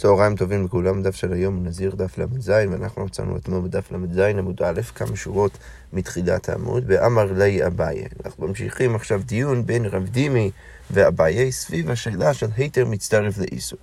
צהריים 0.00 0.36
טובים 0.36 0.64
לכולם, 0.64 1.02
דף 1.02 1.14
של 1.14 1.32
היום 1.32 1.66
נזיר 1.66 1.94
דף 1.94 2.18
ל"ז, 2.18 2.50
ואנחנו 2.70 3.04
מצאנו 3.04 3.36
אתמול 3.36 3.60
בדף 3.60 3.92
ל"ז 3.92 4.18
עמוד 4.18 4.62
א', 4.62 4.80
כמה 4.94 5.16
שורות 5.16 5.58
מתחילת 5.92 6.48
העמוד, 6.48 6.86
באמר 6.86 7.32
לי 7.32 7.66
אביי. 7.66 8.04
אנחנו 8.24 8.48
ממשיכים 8.48 8.94
עכשיו 8.94 9.20
דיון 9.24 9.66
בין 9.66 9.84
רב 9.84 10.04
דימי 10.04 10.50
ואביי 10.90 11.52
סביב 11.52 11.90
השאלה 11.90 12.34
של 12.34 12.46
היתר 12.56 12.84
מצטרף 12.86 13.38
לאיסור. 13.38 13.78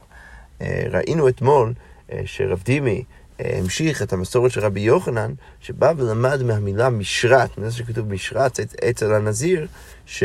אה, 0.62 0.84
ראינו 0.92 1.30
אתמול 1.30 1.74
אה, 2.12 2.22
שרב 2.26 2.62
דימי 2.66 3.04
אה, 3.42 3.58
המשיך 3.60 4.02
את 4.02 4.14
המסורת 4.14 4.52
של 4.52 4.62
רבי 4.62 4.82
יוחנן, 4.82 5.34
שבא 5.60 5.94
ולמד 5.98 6.44
מהמילה 6.44 6.90
משרת, 6.90 7.58
מזה 7.58 7.72
שכתוב 7.72 8.14
משרת 8.14 8.60
אצל 8.90 9.14
הנזיר, 9.14 9.68
ש, 10.06 10.24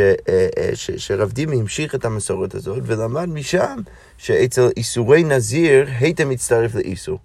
ש, 0.75 0.91
שרב 0.91 1.33
דימי 1.33 1.61
המשיך 1.61 1.95
את 1.95 2.05
המסורת 2.05 2.55
הזאת, 2.55 2.83
ולמד 2.87 3.29
משם 3.29 3.79
שאצל 4.23 4.68
איסורי 4.77 5.25
נזיר, 5.25 5.86
היית 6.00 6.20
מצטרף 6.20 6.75
לאיסור. 6.75 7.18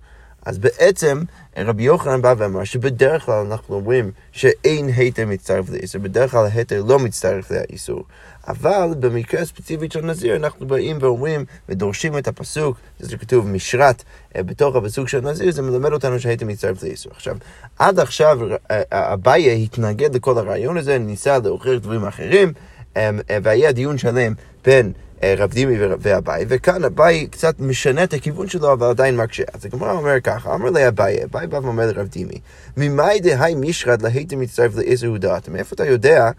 אז 0.46 0.58
בעצם 0.58 1.22
רבי 1.58 1.84
יוחנן 1.84 2.22
בא 2.22 2.34
ואמר 2.38 2.64
שבדרך 2.64 3.26
כלל 3.26 3.46
אנחנו 3.52 3.76
אומרים 3.76 4.12
שאין 4.32 4.90
היתר 4.96 5.26
מצטרף 5.26 5.70
לאיסור, 5.70 6.02
בדרך 6.02 6.32
כלל 6.32 6.46
ההיתר 6.46 6.84
לא 6.84 7.00
מצטרף 7.00 7.52
לאיסור. 7.52 8.04
אבל 8.48 8.90
במקרה 9.00 9.42
הספציפי 9.42 9.88
של 9.94 10.02
נזיר 10.02 10.36
אנחנו 10.36 10.68
באים 10.68 10.98
ואומרים 11.00 11.46
ודורשים 11.70 12.18
את 12.18 12.28
הפסוק, 12.28 12.78
זה 13.00 13.12
שכתוב 13.12 13.48
משרת 13.48 14.04
אה, 14.36 14.44
בתוך 14.44 14.76
הפסוק 14.76 15.08
של 15.08 15.22
נזיר, 15.22 15.52
זה 15.52 15.62
מלמד 15.62 15.94
אותנו 15.94 16.20
שהיתר 16.20 16.46
מצטרף 16.46 16.84
לאיסור. 16.84 17.12
עכשיו, 17.16 17.38
עד 17.80 18.00
עכשיו 18.00 18.40
אה, 18.72 18.82
אה, 18.94 19.14
אביי 19.14 19.64
התנגד 19.64 20.16
לכל 20.16 20.38
הרעיון 20.38 20.78
הזה, 20.78 20.98
ניסה 20.98 21.38
להוכיח 21.44 21.74
דברים 21.82 22.06
אחרים, 22.06 22.54
והיה 23.44 23.72
דיון 23.72 23.98
שלם 23.98 24.34
בין 24.66 24.92
רב 25.24 25.52
דימי 25.52 25.76
ואביי, 26.00 26.46
וכאן 26.48 26.84
אביי 26.84 27.28
קצת 27.28 27.60
משנה 27.60 28.04
את 28.04 28.14
הכיוון 28.14 28.48
שלו, 28.48 28.74
אבל 28.74 28.88
עדיין 28.88 29.18
מקשה. 29.18 29.44
אז 29.54 29.66
הגמרא 29.66 29.92
אומר 29.92 30.20
ככה, 30.20 30.56
אמר 30.56 30.70
לי 30.70 30.88
אביי, 30.88 31.24
אביי 31.24 31.48
בא 31.48 31.60
ואומר 31.64 31.86
לרב 31.88 32.08
דימי, 32.08 32.40
ממאי 32.78 33.20
דהי 33.20 33.56
משרד 33.56 34.02
להיתם 34.02 34.40
מצטרף 34.40 34.76
לאיזה 34.76 35.08
הודעת? 35.08 35.50
מאיפה 35.50 35.76
אתה 35.76 35.86
יודע 35.86 36.32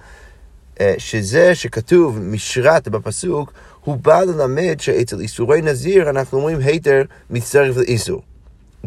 אה, 0.81 0.95
שזה 0.99 1.55
שכתוב 1.55 2.19
משרת 2.19 2.89
בפסוק, 2.89 3.53
הוא 3.85 3.97
בא 3.97 4.21
ללמד 4.21 4.81
שאצל 4.81 5.21
איסורי 5.21 5.63
נזיר 5.63 6.11
אנחנו 6.11 6.39
אומרים 6.39 6.59
היתר 6.59 7.03
מצטרף 7.31 7.77
לאיסור. 7.77 8.23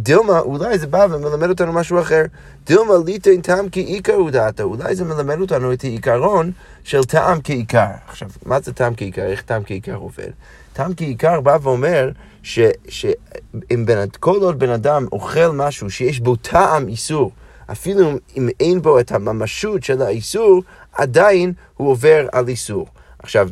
דילמה, 0.03 0.39
אולי 0.39 0.79
זה 0.79 0.87
בא 0.87 1.07
ומלמד 1.09 1.49
אותנו 1.49 1.73
משהו 1.73 1.99
אחר. 1.99 2.23
דילמה 2.65 2.93
ליטן 3.05 3.41
טעם 3.41 3.67
כעיקר 3.71 4.13
הוא 4.13 4.29
דעתו. 4.29 4.63
אולי 4.63 4.95
זה 4.95 5.05
מלמד 5.05 5.41
אותנו 5.41 5.73
את 5.73 5.83
העיקרון 5.83 6.51
של 6.83 7.03
טעם 7.03 7.39
כעיקר. 7.43 7.91
עכשיו, 8.07 8.29
מה 8.45 8.59
זה 8.59 8.73
טעם 8.73 8.93
כעיקר? 8.97 9.21
איך 9.21 9.41
טעם 9.41 9.63
כעיקר 9.65 9.95
עובד? 9.95 10.29
טעם 10.73 10.93
כעיקר 10.97 11.41
בא 11.41 11.57
ואומר 11.61 12.09
שאם 12.43 13.85
כל 14.19 14.41
עוד 14.41 14.59
בן 14.59 14.69
אדם 14.69 15.05
אוכל 15.11 15.47
משהו 15.47 15.89
שיש 15.89 16.19
בו 16.19 16.35
טעם 16.35 16.87
איסור, 16.87 17.31
אפילו 17.71 18.11
אם 18.37 18.49
אין 18.59 18.81
בו 18.81 18.99
את 18.99 19.11
הממשות 19.11 19.83
של 19.83 20.01
האיסור, 20.01 20.63
עדיין 20.93 21.53
הוא 21.77 21.89
עובר 21.89 22.27
על 22.31 22.47
איסור. 22.47 22.87
עכשיו, 23.19 23.49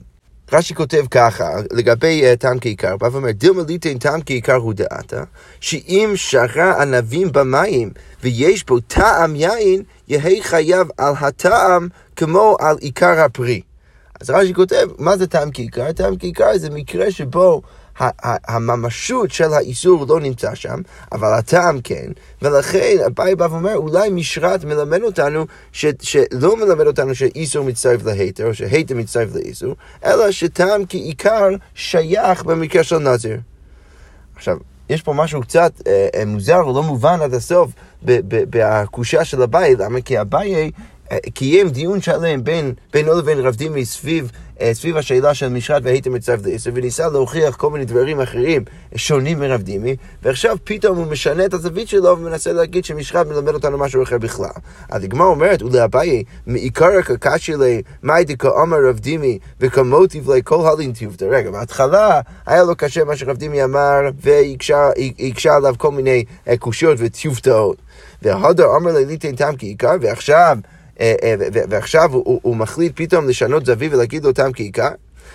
רש"י 0.53 0.75
כותב 0.75 1.05
ככה, 1.11 1.49
לגבי 1.71 2.23
uh, 2.23 2.37
טעם 2.37 2.59
כעיקר, 2.59 2.97
בא 2.97 3.09
ואומר, 3.11 3.31
דילמה 3.31 3.63
ליטין 3.67 3.97
טעם 3.97 4.21
כעיקר 4.25 4.55
הוא 4.55 4.73
דעתה, 4.73 5.23
שאם 5.59 6.11
שרה 6.15 6.81
ענבים 6.81 7.31
במים 7.31 7.91
ויש 8.23 8.65
בו 8.65 8.79
טעם 8.79 9.35
יין, 9.35 9.83
יהא 10.07 10.41
חייב 10.41 10.87
על 10.97 11.13
הטעם 11.19 11.87
כמו 12.15 12.55
על 12.59 12.77
עיקר 12.79 13.19
הפרי. 13.19 13.61
אז 14.21 14.29
רש"י 14.29 14.53
כותב, 14.53 14.87
מה 14.97 15.17
זה 15.17 15.27
טעם 15.27 15.49
כעיקר? 15.53 15.91
טעם 15.91 16.17
כעיקר 16.17 16.57
זה 16.57 16.69
מקרה 16.69 17.11
שבו 17.11 17.61
הממשות 18.47 19.31
של 19.31 19.53
האיסור 19.53 20.05
לא 20.09 20.19
נמצא 20.19 20.55
שם, 20.55 20.81
אבל 21.11 21.33
הטעם 21.33 21.81
כן, 21.83 22.11
ולכן 22.41 22.95
אביי 23.05 23.35
בא 23.35 23.47
ואומר, 23.51 23.75
אולי 23.75 24.09
משרת 24.09 24.63
מלמד 24.63 25.01
אותנו, 25.01 25.45
ש, 25.71 25.85
שלא 26.01 26.57
מלמד 26.57 26.87
אותנו 26.87 27.15
שאיסור 27.15 27.65
מצטרף 27.65 28.05
להיתר, 28.05 28.47
או 28.47 28.53
שהיתר 28.53 28.95
מצטרף 28.95 29.35
לאיסור, 29.35 29.75
אלא 30.05 30.31
שטעם 30.31 30.81
כעיקר 30.89 31.49
שייך 31.73 32.43
במקרה 32.43 32.83
של 32.83 32.97
נזיר. 32.97 33.37
עכשיו, 34.35 34.57
יש 34.89 35.01
פה 35.01 35.13
משהו 35.13 35.41
קצת 35.41 35.71
אה, 35.87 36.07
אה 36.15 36.25
מוזר 36.25 36.61
או 36.61 36.73
לא 36.73 36.83
מובן 36.83 37.21
עד 37.21 37.33
הסוף 37.33 37.71
בקושה 38.03 39.25
של 39.25 39.41
אביי, 39.41 39.75
למה? 39.75 40.01
כי 40.01 40.21
אביי 40.21 40.71
קיים 41.33 41.69
דיון 41.69 42.01
שלם 42.01 42.43
בין, 42.43 42.73
בינו 42.93 43.17
לבין 43.17 43.39
רב 43.39 43.55
דימי 43.55 43.85
סביב, 43.85 44.31
אה, 44.61 44.73
סביב 44.73 44.97
השאלה 44.97 45.33
של 45.33 45.49
משרת 45.49 45.81
והייתם 45.85 46.13
מצטרף 46.13 46.39
לעשר, 46.45 46.71
וניסה 46.73 47.09
להוכיח 47.09 47.55
כל 47.55 47.69
מיני 47.69 47.85
דברים 47.85 48.21
אחרים 48.21 48.63
שונים 48.95 49.39
מרב 49.39 49.61
דימי, 49.61 49.95
ועכשיו 50.23 50.57
פתאום 50.63 50.97
הוא 50.97 51.05
משנה 51.05 51.45
את 51.45 51.53
הזווית 51.53 51.87
שלו 51.87 52.17
ומנסה 52.17 52.53
להגיד 52.53 52.85
שמשרת 52.85 53.27
מלמד 53.27 53.53
אותנו 53.53 53.77
משהו 53.77 54.03
אחר 54.03 54.17
בכלל. 54.17 54.49
הגמרא 54.89 55.27
אומרת, 55.27 55.61
ולאביי, 55.61 56.23
מעיקר 56.47 56.89
הקקשי 56.99 57.55
לי, 57.55 57.81
מאי 58.03 58.25
דקאמר 58.25 58.77
רב 58.89 58.99
דימי, 58.99 59.39
וכמוטיב 59.59 60.31
לי 60.31 60.41
כל 60.43 60.67
הלין 60.67 60.91
טיובתא. 60.91 61.25
רגע, 61.25 61.51
בהתחלה 61.51 62.21
היה 62.45 62.63
לו 62.63 62.75
קשה 62.75 63.03
מה 63.03 63.15
שרב 63.15 63.37
דימי 63.37 63.63
אמר, 63.63 63.99
והקשה 64.21 65.55
עליו 65.55 65.75
כל 65.77 65.91
מיני 65.91 66.23
אה, 66.47 66.57
קושיות 66.57 66.97
וטיובתאות. 66.99 67.77
והדר 68.21 68.75
אמר 68.75 68.91
לי 68.91 69.05
ליתן 69.05 69.35
טעם 69.35 69.55
כעיקר, 69.57 69.95
ועכשיו... 70.01 70.57
אה, 70.99 71.15
אה, 71.23 71.35
ועכשיו 71.69 72.13
הוא, 72.13 72.39
הוא 72.43 72.55
מחליט 72.55 72.91
פתאום 72.95 73.29
לשנות 73.29 73.65
זווית 73.65 73.93
ולהגיד 73.93 74.31
טעם 74.31 74.53
כעיקר? 74.53 74.89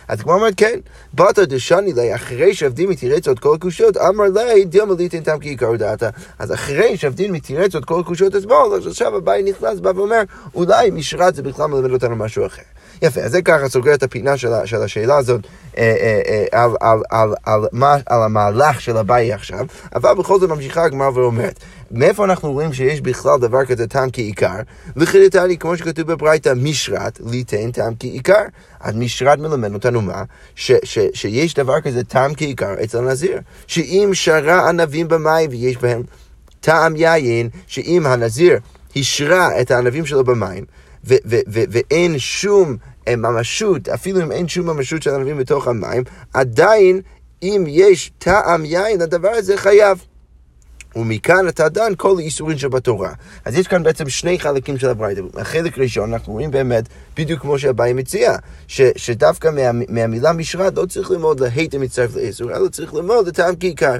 אז 0.08 0.22
כמו 0.22 0.32
אומרת, 0.32 0.54
כן, 0.56 0.78
באת 1.12 1.38
דשני 1.38 1.92
לי, 1.92 2.14
אחרי 2.14 2.54
שעבדים 2.54 2.91
מתירץ 2.91 3.28
עוד 3.28 3.38
כל 3.38 3.54
הקושיות, 3.54 3.97
אמר 3.97 4.25
לי, 4.25 4.64
דילמה 4.64 4.94
ליתן 4.98 5.20
טעם 5.20 5.41
כעיקר 5.41 5.76
דעתה. 5.76 6.10
אז 6.38 6.52
אחרי 6.52 6.97
שעבדים 6.97 7.32
מתירץ 7.32 7.75
עוד 7.75 7.84
כל 7.84 8.00
הקושיות 8.00 8.36
אתמול, 8.36 8.75
אז 8.76 8.86
עכשיו 8.86 9.16
הבעי 9.16 9.42
נכנס, 9.42 9.80
בא 9.80 9.92
ואומר, 9.97 10.22
אולי 10.54 10.91
משרת 10.91 11.34
זה 11.34 11.42
בכלל 11.42 11.66
מלמד 11.66 11.91
אותנו 11.91 12.16
משהו 12.16 12.46
אחר. 12.46 12.62
יפה, 13.04 13.20
אז 13.20 13.32
זה 13.32 13.42
ככה 13.42 13.69
סוגר 13.69 13.94
את 13.94 14.03
הפינה 14.03 14.37
של, 14.37 14.48
של 14.65 14.82
השאלה 14.82 15.16
הזאת 15.16 15.41
אה, 15.78 15.94
אה, 16.00 16.20
אה, 16.26 16.65
על, 16.65 16.70
על, 16.81 17.03
על, 17.10 17.34
על, 17.44 17.66
על, 17.82 18.00
על 18.06 18.22
המהלך 18.22 18.81
של 18.81 18.97
אביי 18.97 19.32
עכשיו, 19.32 19.66
אבל 19.94 20.15
בכל 20.15 20.41
זאת 20.41 20.50
ממשיכה 20.50 20.84
הגמרא 20.84 21.10
ואומרת, 21.14 21.60
מאיפה 21.91 22.25
אנחנו 22.25 22.53
רואים 22.53 22.72
שיש 22.72 23.00
בכלל 23.00 23.38
דבר 23.41 23.64
כזה 23.64 23.87
טעם 23.87 24.09
כעיקר? 24.12 24.56
וחידתני, 24.97 25.59
כמו 25.59 25.76
שכתוב 25.76 26.12
בברייתא, 26.12 26.53
משרת 26.56 27.20
ליתן 27.26 27.70
טעם 27.70 27.93
כעיקר. 27.98 28.43
אז 28.81 28.94
משרת 28.94 29.38
מלמד 29.38 29.75
אותנו 29.75 30.03
מה? 30.03 30.22
ש, 30.54 30.72
ש, 30.82 30.98
שיש 31.14 31.54
דבר 31.54 31.81
כזה 31.81 32.04
טעם 32.04 32.34
כעיקר 32.34 32.75
אצל 32.84 32.98
הנזיר. 32.98 33.41
שאם 33.66 34.10
שרה 34.12 34.69
ענבים 34.69 35.09
במים 35.09 35.50
ויש 35.50 35.76
בהם 35.76 36.03
טעם 36.60 36.97
יין, 36.97 37.48
שאם 37.66 38.06
הנזיר 38.06 38.59
השרה 38.97 39.60
את 39.60 39.70
הענבים 39.70 40.06
שלו 40.06 40.25
במים, 40.25 40.64
ו- 41.04 41.14
ו- 41.26 41.44
ו- 41.48 41.64
ואין 41.70 42.19
שום 42.19 42.76
ממשות, 43.09 43.88
אפילו 43.88 44.22
אם 44.22 44.32
אין 44.32 44.48
שום 44.48 44.66
ממשות 44.66 45.03
של 45.03 45.10
ענבים 45.10 45.38
בתוך 45.38 45.69
המים, 45.69 46.03
עדיין 46.32 47.00
אם 47.42 47.65
יש 47.69 48.12
טעם 48.19 48.65
יין, 48.65 49.00
הדבר 49.00 49.28
הזה 49.28 49.56
חייב. 49.56 50.04
ומכאן 50.97 51.48
אתה 51.48 51.69
דן 51.69 51.93
כל 51.97 52.14
האיסורים 52.19 52.59
שבתורה. 52.59 53.12
אז 53.44 53.59
יש 53.59 53.66
כאן 53.69 53.82
בעצם 53.82 54.09
שני 54.09 54.38
חלקים 54.38 54.78
של 54.78 54.88
הברייתא. 54.88 55.20
החלק 55.34 55.78
ראשון, 55.78 56.12
אנחנו 56.12 56.32
רואים 56.32 56.50
באמת, 56.50 56.84
בדיוק 57.16 57.41
כמו 57.41 57.59
שהבאי 57.59 57.93
מציע, 57.93 58.37
ש, 58.66 58.81
שדווקא 58.97 59.48
מה, 59.48 59.84
מהמילה 59.88 60.32
משרת 60.32 60.76
לא 60.76 60.87
צריך 60.87 61.10
ללמוד 61.10 61.41
להיטם 61.41 61.81
מצטרף 61.81 62.16
לאיסור, 62.16 62.50
אלא 62.50 62.69
צריך 62.69 62.94
ללמוד 62.94 63.28
לטעם 63.28 63.54
כעיקר. 63.60 63.97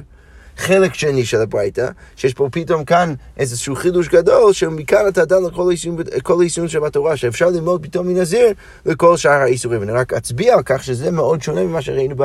חלק 0.57 0.93
שני 0.93 1.25
של 1.25 1.41
הברייתא, 1.41 1.87
שיש 2.15 2.33
פה 2.33 2.47
פתאום 2.51 2.83
כאן 2.83 3.13
איזשהו 3.37 3.75
חידוש 3.75 4.07
גדול, 4.07 4.53
שמכאן 4.53 5.07
אתה 5.07 5.25
דן 5.25 5.43
לכל 5.43 6.39
האיסורים 6.39 6.69
שבתורה, 6.69 7.17
שאפשר 7.17 7.49
ללמוד 7.49 7.83
פתאום 7.83 8.07
מנזיר 8.07 8.53
לכל 8.85 9.17
שאר 9.17 9.31
האיסורים. 9.31 9.83
אני 9.83 9.91
רק 9.91 10.13
אצביע 10.13 10.53
על 10.53 10.61
כך 10.65 10.83
שזה 10.83 11.11
מאוד 11.11 11.41
שונה 11.41 11.63
ממה 11.63 11.81
שראינו 11.81 12.15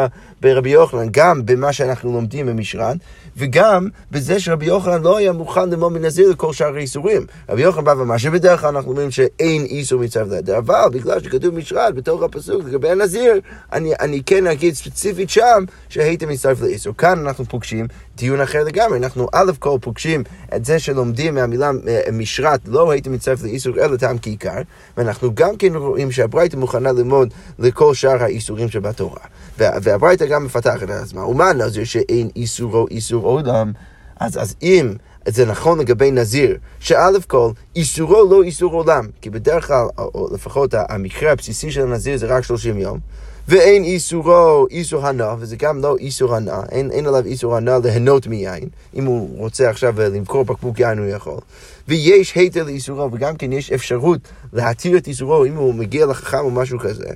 ברבי 0.41 0.71
יוחנן, 0.71 1.09
גם 1.11 1.47
במה 1.47 1.73
שאנחנו 1.73 2.13
לומדים 2.13 2.47
במשרד, 2.47 2.97
וגם 3.37 3.89
בזה 4.11 4.41
שרבי 4.41 4.67
יוחנן 4.67 5.03
לא 5.03 5.17
היה 5.17 5.33
מוכן 5.33 5.71
ללמוד 5.71 5.93
מנזיר 5.93 6.31
לכל 6.31 6.53
שאר 6.53 6.75
האיסורים. 6.77 7.27
רבי 7.49 7.63
יוחנן 7.63 7.85
בא 7.85 7.95
ואמר 7.99 8.17
שבדרך 8.17 8.61
כלל 8.61 8.77
אנחנו 8.77 8.91
אומרים 8.91 9.11
שאין 9.11 9.65
איסור 9.65 10.01
מצו 10.01 10.21
לידר, 10.31 10.59
אבל 10.59 10.89
בגלל 10.93 11.21
שכתוב 11.21 11.55
משרד 11.55 11.93
בתוך 11.97 12.23
הפסוק 12.23 12.63
לגבי 12.65 12.91
הנזיר, 12.91 13.41
אני, 13.73 13.93
אני 14.01 14.23
כן 14.27 14.47
אגיד 14.47 14.75
ספציפית 14.75 15.31
שם 15.31 15.65
שהייתם 15.89 16.29
מצטרף 16.29 16.61
לאיסור. 16.61 16.97
כאן 16.97 17.19
אנחנו 17.19 17.45
פוגשים 17.45 17.87
דיון 18.21 18.41
אחר 18.41 18.65
לגמרי. 18.65 18.99
אנחנו 18.99 19.29
א' 19.33 19.53
כל 19.59 19.79
פוגשים 19.81 20.25
את 20.57 20.65
זה 20.65 20.79
שלומדים 20.79 21.35
מהמילה 21.35 21.71
אה, 21.89 22.01
משרת, 22.13 22.61
לא 22.67 22.91
הייתם 22.91 23.13
מצטרף 23.13 23.43
לאיסור 23.43 23.79
אלא 23.79 23.97
טעם 23.97 24.19
כעיקר, 24.23 24.63
ואנחנו 24.97 25.35
גם 25.35 25.57
כן 25.57 25.75
רואים 25.75 26.13
שהברייתא 26.13 26.57
מוכנה 26.57 26.93
ללמוד 26.93 27.35
לכל 27.59 27.95
שאר 27.95 28.23
האיסורים 28.23 28.69
שבתורה. 28.69 29.21
והברייתא 29.59 30.27
גם 30.27 30.45
מפתחת 30.45 30.83
את 30.83 30.91
עצמה. 30.91 31.27
ומה 31.27 31.53
נזיר 31.53 31.85
שאין 31.85 32.29
איסור 32.37 32.75
או 32.75 32.87
איסור 32.91 33.27
עולם? 33.27 33.73
אז, 34.21 34.43
אז 34.43 34.55
אם 34.63 34.95
זה 35.29 35.47
נכון 35.47 35.79
לגבי 35.79 36.11
נזיר, 36.11 36.57
שא' 36.81 37.09
כל, 37.27 37.51
איסורו 37.77 38.31
לא 38.31 38.43
איסור 38.43 38.73
עולם, 38.73 39.07
כי 39.21 39.31
בדרך 39.31 39.67
כלל, 39.67 39.87
או 39.99 40.29
לפחות 40.35 40.75
המקרה 40.89 41.33
הבסיסי 41.33 41.71
של 41.71 41.83
הנזיר 41.83 42.17
זה 42.17 42.27
רק 42.27 42.45
30 42.45 42.79
יום, 42.79 42.99
ואין 43.49 43.85
איסורו 43.85 44.67
איסור 44.71 45.07
הנאה, 45.07 45.35
וזה 45.39 45.57
גם 45.57 45.83
לא 45.83 45.97
איסור 45.97 46.35
הנאה, 46.37 46.63
אין, 46.71 46.91
אין 46.91 47.07
עליו 47.07 47.27
איסור 47.27 47.57
הנאה 47.57 47.79
ליהנות 47.85 48.27
מיין. 48.27 48.69
אם 48.95 49.05
הוא 49.05 49.39
רוצה 49.39 49.71
עכשיו 49.71 49.95
למכור 50.01 50.45
בקבוק 50.45 50.79
יין 50.79 50.99
הוא 50.99 51.07
יכול. 51.07 51.41
ויש 51.89 52.35
היתר 52.35 52.65
לאיסורו, 52.65 53.13
וגם 53.13 53.37
כן 53.37 53.53
יש 53.53 53.73
אפשרות 53.73 54.21
להתיר 54.53 54.97
את 54.97 55.07
איסורו 55.07 55.45
אם 55.45 55.55
הוא 55.55 55.75
מגיע 55.75 56.07
לחכם 56.07 56.39
או 56.39 56.51
משהו 56.51 56.79
כזה. 56.79 57.09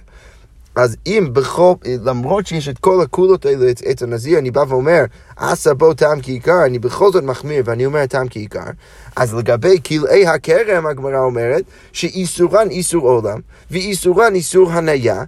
אז 0.77 0.97
אם 1.07 1.29
בכל, 1.33 1.75
למרות 2.05 2.47
שיש 2.47 2.69
את 2.69 2.79
כל 2.79 3.03
הקולות 3.03 3.47
האלה 3.47 3.71
את 3.91 4.03
הנזיר, 4.03 4.39
אני 4.39 4.51
בא 4.51 4.65
ואומר, 4.69 5.05
עשה 5.37 5.75
בו 5.75 5.95
טעם 5.95 6.21
כעיקר, 6.23 6.65
אני 6.67 6.79
בכל 6.79 7.13
זאת 7.13 7.25
מחמיר 7.25 7.63
ואני 7.65 7.87
אומר 7.87 8.07
טעם 8.07 8.27
כעיקר, 8.31 8.71
אז 9.17 9.35
לגבי 9.35 9.77
כלאי 9.87 10.27
הכרם, 10.27 10.87
הגמרא 10.87 11.19
אומרת, 11.19 11.65
שאיסורן 11.93 12.71
איסור 12.71 13.09
עולם, 13.09 13.41
ואיסורן 13.71 14.35
איסור 14.35 14.73
הניה, 14.73 15.25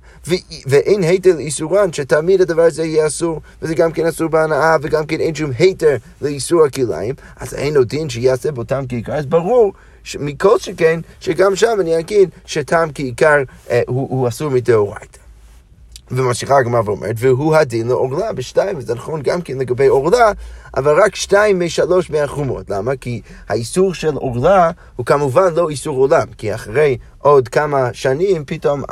ואין 0.66 1.02
היתר 1.02 1.36
לאיסורן, 1.36 1.92
שתמיד 1.92 2.40
הדבר 2.40 2.62
הזה 2.62 2.84
יהיה 2.84 3.06
אסור, 3.06 3.40
וזה 3.62 3.74
גם 3.74 3.92
כן 3.92 4.06
אסור 4.06 4.28
בהנאה, 4.28 4.76
וגם 4.82 5.06
כן 5.06 5.20
אין 5.20 5.34
שום 5.34 5.50
היתר 5.58 5.96
לאיסור 6.22 6.64
הכלאיים, 6.64 7.14
אז 7.36 7.54
אין 7.54 7.76
עוד 7.76 7.88
דין 7.88 8.08
שיעשה 8.08 8.52
בו 8.52 8.64
טעם 8.64 8.86
כעיקר, 8.88 9.12
אז 9.12 9.26
ברור 9.26 9.72
מכל 10.20 10.58
שכן, 10.58 11.00
שגם 11.20 11.56
שם 11.56 11.76
אני 11.80 11.98
אגיד 11.98 12.30
שטעם 12.46 12.88
כעיקר 12.94 13.42
אה, 13.70 13.82
הוא, 13.86 14.08
הוא 14.10 14.28
אסור 14.28 14.50
מדאורייתא. 14.50 15.25
וממשיכה 16.10 16.58
הגמרא 16.58 16.82
ואומרת, 16.84 17.14
והוא 17.18 17.56
הדין 17.56 17.88
לעורלה 17.88 18.32
בשתיים, 18.32 18.78
וזה 18.78 18.94
נכון 18.94 19.22
גם 19.22 19.42
כן 19.42 19.58
לגבי 19.58 19.86
עורלה, 19.86 20.32
אבל 20.76 21.02
רק 21.02 21.14
שתיים 21.14 21.60
משלוש 21.60 22.10
מהחומות. 22.10 22.70
למה? 22.70 22.96
כי 22.96 23.20
האיסור 23.48 23.94
של 23.94 24.14
עורלה 24.14 24.70
הוא 24.96 25.06
כמובן 25.06 25.54
לא 25.54 25.68
איסור 25.68 25.98
עולם, 25.98 26.26
כי 26.38 26.54
אחרי 26.54 26.96
עוד 27.18 27.48
כמה 27.48 27.88
שנים 27.92 28.44
פתאום 28.46 28.82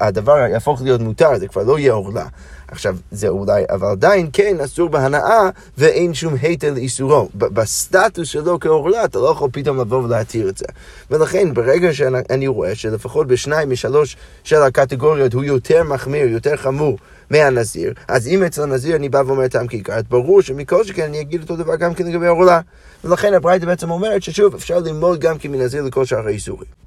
הדבר 0.00 0.36
יהפוך 0.36 0.82
להיות 0.82 1.00
מותר, 1.00 1.38
זה 1.38 1.48
כבר 1.48 1.62
לא 1.62 1.78
יהיה 1.78 1.92
עורלה. 1.92 2.26
עכשיו, 2.68 2.96
זה 3.10 3.28
אולי, 3.28 3.62
אבל 3.70 3.88
עדיין 3.88 4.30
כן 4.32 4.56
אסור 4.64 4.88
בהנאה 4.88 5.50
ואין 5.78 6.14
שום 6.14 6.34
היטל 6.42 6.70
לאיסורו. 6.70 7.28
בסטטוס 7.34 8.28
שלו 8.28 8.60
כעורלה, 8.60 9.04
אתה 9.04 9.18
לא 9.18 9.30
יכול 9.30 9.50
פתאום 9.52 9.80
לבוא 9.80 10.02
ולהתיר 10.04 10.48
את 10.48 10.56
זה. 10.56 10.66
ולכן, 11.10 11.54
ברגע 11.54 11.92
שאני 11.92 12.46
רואה 12.46 12.74
שלפחות 12.74 13.26
בשניים 13.26 13.70
משלוש 13.70 14.16
של 14.44 14.62
הקטגוריות 14.62 15.34
הוא 15.34 15.44
יותר 15.44 15.82
מחמיר, 15.82 16.26
יותר 16.26 16.56
חמור, 16.56 16.98
מהנזיר, 17.30 17.92
אז 18.08 18.28
אם 18.28 18.42
אצל 18.42 18.62
הנזיר 18.62 18.96
אני 18.96 19.08
בא 19.08 19.22
ואומר 19.26 19.48
טעם 19.48 19.66
כיכר, 19.66 19.92
אז 19.92 20.02
ברור 20.08 20.42
שמכל 20.42 20.84
שכן 20.84 21.02
אני 21.02 21.20
אגיד 21.20 21.42
אותו 21.42 21.56
דבר 21.56 21.76
גם 21.76 21.94
כן 21.94 22.06
לגבי 22.06 22.26
עורלה. 22.26 22.60
ולכן 23.04 23.34
הברייתא 23.34 23.66
בעצם 23.66 23.90
אומרת 23.90 24.22
ששוב, 24.22 24.54
אפשר 24.54 24.78
ללמוד 24.78 25.20
גם 25.20 25.38
כמנזיר 25.38 25.82
לכל 25.82 26.04
שאר 26.04 26.26
האיסורים. 26.26 26.80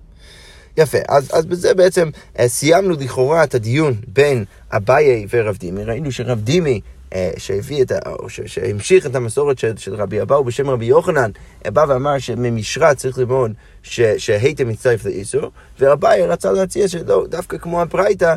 יפה, 0.78 0.98
אז, 1.10 1.30
אז 1.34 1.45
בזה 1.45 1.74
בעצם 1.74 2.10
אה, 2.40 2.48
סיימנו 2.48 2.95
לכאורה 3.00 3.44
את 3.44 3.56
הדיון 3.56 3.94
בין 4.07 4.45
אביי 4.72 5.25
ורב 5.30 5.57
דימי. 5.57 5.84
ראינו 5.84 6.12
שרב 6.12 6.40
דימי 6.40 6.81
שהביא 7.38 7.83
את 7.83 7.92
ה... 7.92 7.98
או 8.19 8.30
שהמשיך 8.30 9.06
את 9.06 9.15
המסורת 9.15 9.60
של, 9.60 9.77
של 9.77 9.95
רבי 9.95 10.21
אבאו 10.21 10.44
בשם 10.44 10.69
רבי 10.69 10.86
יוחנן, 10.86 11.31
אה, 11.65 11.71
בא 11.71 11.86
ואמר 11.88 12.19
שממשרה 12.19 12.95
צריך 12.95 13.18
ללמוד 13.18 13.51
שהייתם 14.18 14.68
מצטרף 14.68 15.06
לאיסור, 15.06 15.51
ורבי 15.80 16.07
רצה 16.27 16.51
להציע 16.51 16.88
שלא, 16.88 17.25
דווקא 17.30 17.57
כמו 17.57 17.81
הברייתא, 17.81 18.36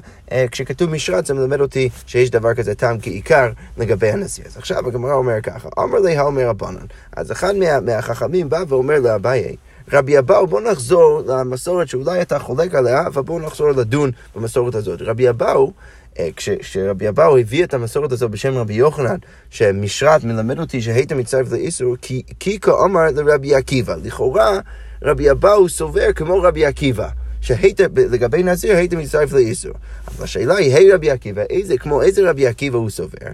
כשכתוב 0.50 0.90
משרה 0.90 1.22
זה 1.22 1.34
מלמד 1.34 1.60
אותי 1.60 1.88
שיש 2.06 2.30
דבר 2.30 2.54
כזה 2.54 2.74
טעם 2.74 3.00
כעיקר 3.00 3.48
לגבי 3.78 4.10
הנשיא. 4.10 4.44
אז 4.46 4.56
עכשיו 4.56 4.88
הגמרא 4.88 5.14
אומר 5.14 5.40
ככה, 5.42 5.68
אמר 5.78 5.98
לי 5.98 6.16
האומר 6.16 6.48
רבנן. 6.48 6.86
אז 7.16 7.32
אחד 7.32 7.56
מה, 7.56 7.80
מהחכמים 7.80 8.48
בא 8.48 8.64
ואומר 8.68 9.00
לאביי, 9.00 9.56
רבי 9.92 10.18
אבאו, 10.18 10.46
בוא 10.46 10.60
נחזור 10.60 11.22
למסורת 11.26 11.88
שאולי 11.88 12.22
אתה 12.22 12.38
חולק 12.38 12.74
עליה, 12.74 13.06
אבל 13.06 13.22
בוא 13.22 13.40
נחזור 13.40 13.70
לדון 13.70 14.10
במסורת 14.36 14.74
הזאת. 14.74 15.02
רבי 15.02 15.28
אבאו, 15.28 15.72
אה, 16.18 16.28
כשרבי 16.36 17.08
אבאו 17.08 17.38
הביא 17.38 17.64
את 17.64 17.74
המסורת 17.74 18.12
הזאת 18.12 18.30
בשם 18.30 18.54
רבי 18.54 18.74
יוחנן, 18.74 19.16
שמשרת 19.50 20.24
מלמד 20.24 20.58
אותי 20.58 20.82
שהיית 20.82 21.12
מצטרף 21.12 21.52
לאיסור, 21.52 21.96
כי, 22.02 22.22
כי 22.40 22.60
כאמר 22.60 23.06
לרבי 23.14 23.54
עקיבא. 23.54 23.96
לכאורה, 24.02 24.58
רבי 25.02 25.30
אבאו 25.30 25.68
סובר 25.68 26.12
כמו 26.12 26.42
רבי 26.42 26.66
עקיבא. 26.66 27.08
שהיית, 27.40 27.80
לגבי 27.96 28.42
נזיר 28.42 28.76
היית 28.76 28.94
מצטרף 28.94 29.32
לאיסור. 29.32 29.72
אבל 30.08 30.24
השאלה 30.24 30.56
היא, 30.56 30.74
היי 30.74 30.92
רבי 30.92 31.10
עקיבא, 31.10 31.42
איזה, 31.50 31.78
כמו 31.78 32.02
איזה 32.02 32.30
רבי 32.30 32.46
עקיבא 32.46 32.78
הוא 32.78 32.90
סובר? 32.90 33.26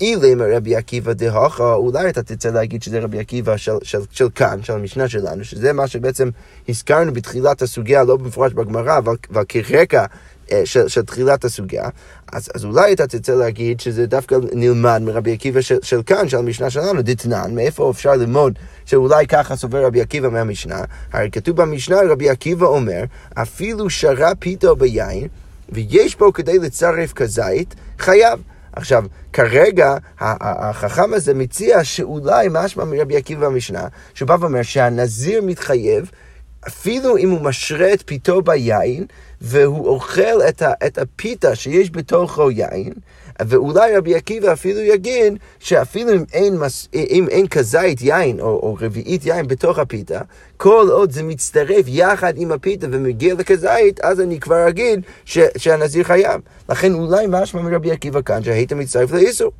אילם 0.00 0.42
רבי 0.42 0.76
עקיבא 0.76 1.12
דהכה, 1.12 1.74
אולי 1.74 2.08
אתה 2.08 2.22
תצא 2.22 2.50
להגיד 2.50 2.82
שזה 2.82 3.00
רבי 3.00 3.18
עקיבא 3.18 3.56
של, 3.56 3.72
של, 3.82 3.98
של 4.10 4.30
כאן, 4.34 4.62
של 4.62 4.72
המשנה 4.72 5.08
שלנו, 5.08 5.44
שזה 5.44 5.72
מה 5.72 5.86
שבעצם 5.86 6.30
הזכרנו 6.68 7.12
בתחילת 7.12 7.62
הסוגיה, 7.62 8.04
לא 8.04 8.16
במפורש 8.16 8.52
בגמרא, 8.52 8.98
אבל, 8.98 9.14
אבל 9.32 9.44
כרקע 9.48 10.04
של, 10.64 10.88
של 10.88 11.02
תחילת 11.02 11.44
הסוגיה, 11.44 11.88
אז, 12.32 12.48
אז 12.54 12.64
אולי 12.64 12.92
אתה 12.92 13.06
תצא 13.06 13.34
להגיד 13.34 13.80
שזה 13.80 14.06
דווקא 14.06 14.36
נלמד 14.52 15.02
מרבי 15.04 15.32
עקיבא 15.32 15.60
של, 15.60 15.76
של 15.82 16.02
כאן, 16.02 16.28
של 16.28 16.36
המשנה 16.36 16.70
שלנו, 16.70 17.02
דתנן, 17.02 17.54
מאיפה 17.54 17.90
אפשר 17.90 18.12
ללמוד 18.12 18.58
שאולי 18.84 19.26
ככה 19.26 19.56
סובר 19.56 19.84
רבי 19.84 20.00
עקיבא 20.00 20.28
מהמשנה? 20.28 20.80
הרי 21.12 21.30
כתוב 21.30 21.56
במשנה, 21.56 21.96
רבי 22.10 22.30
עקיבא 22.30 22.66
אומר, 22.66 23.02
אפילו 23.34 23.90
שרה 23.90 24.34
פיתו 24.34 24.76
ביין, 24.76 25.28
ויש 25.72 26.16
בו 26.16 26.32
כדי 26.32 26.58
לצרף 26.58 27.12
כזית, 27.12 27.74
חייב. 27.98 28.40
עכשיו, 28.72 29.04
כרגע 29.32 29.96
החכם 30.20 31.14
הזה 31.14 31.34
מציע 31.34 31.84
שאולי 31.84 32.48
משמע 32.50 32.84
מרבי 32.84 33.16
עקיבא 33.16 33.48
במשנה, 33.48 33.86
שהוא 34.14 34.26
בא 34.28 34.36
ואומר 34.40 34.62
שהנזיר 34.62 35.42
מתחייב, 35.42 36.10
אפילו 36.68 37.16
אם 37.16 37.30
הוא 37.30 37.40
משרה 37.40 37.92
את 37.92 38.02
פיתו 38.06 38.42
ביין, 38.42 39.06
והוא 39.40 39.86
אוכל 39.86 40.42
את, 40.48 40.62
ה, 40.62 40.72
את 40.86 40.98
הפיתה 40.98 41.54
שיש 41.54 41.90
בתוכו 41.90 42.50
יין, 42.50 42.92
ואולי 43.46 43.96
רבי 43.96 44.14
עקיבא 44.14 44.52
אפילו 44.52 44.80
יגיד 44.80 45.38
שאפילו 45.58 46.12
אם 46.12 46.24
אין, 46.32 46.58
מס, 46.58 46.88
אם 46.94 47.26
אין 47.30 47.48
כזית 47.48 48.02
יין 48.02 48.40
או, 48.40 48.46
או 48.46 48.76
רביעית 48.80 49.26
יין 49.26 49.46
בתוך 49.46 49.78
הפיתה, 49.78 50.20
כל 50.56 50.86
עוד 50.90 51.10
זה 51.10 51.22
מצטרף 51.22 51.84
יחד 51.88 52.32
עם 52.36 52.52
הפיתה 52.52 52.86
ומגיע 52.90 53.34
לכזית, 53.34 54.00
אז 54.00 54.20
אני 54.20 54.40
כבר 54.40 54.68
אגיד 54.68 55.00
ש, 55.24 55.38
שהנזיר 55.56 56.04
חייב. 56.04 56.40
לכן 56.68 56.94
אולי 56.94 57.26
משמע 57.28 57.62
מרבי 57.62 57.90
עקיבא 57.90 58.22
כאן 58.22 58.42
שהיית 58.42 58.72
מצטרף 58.72 59.12
לאיסור. 59.12 59.52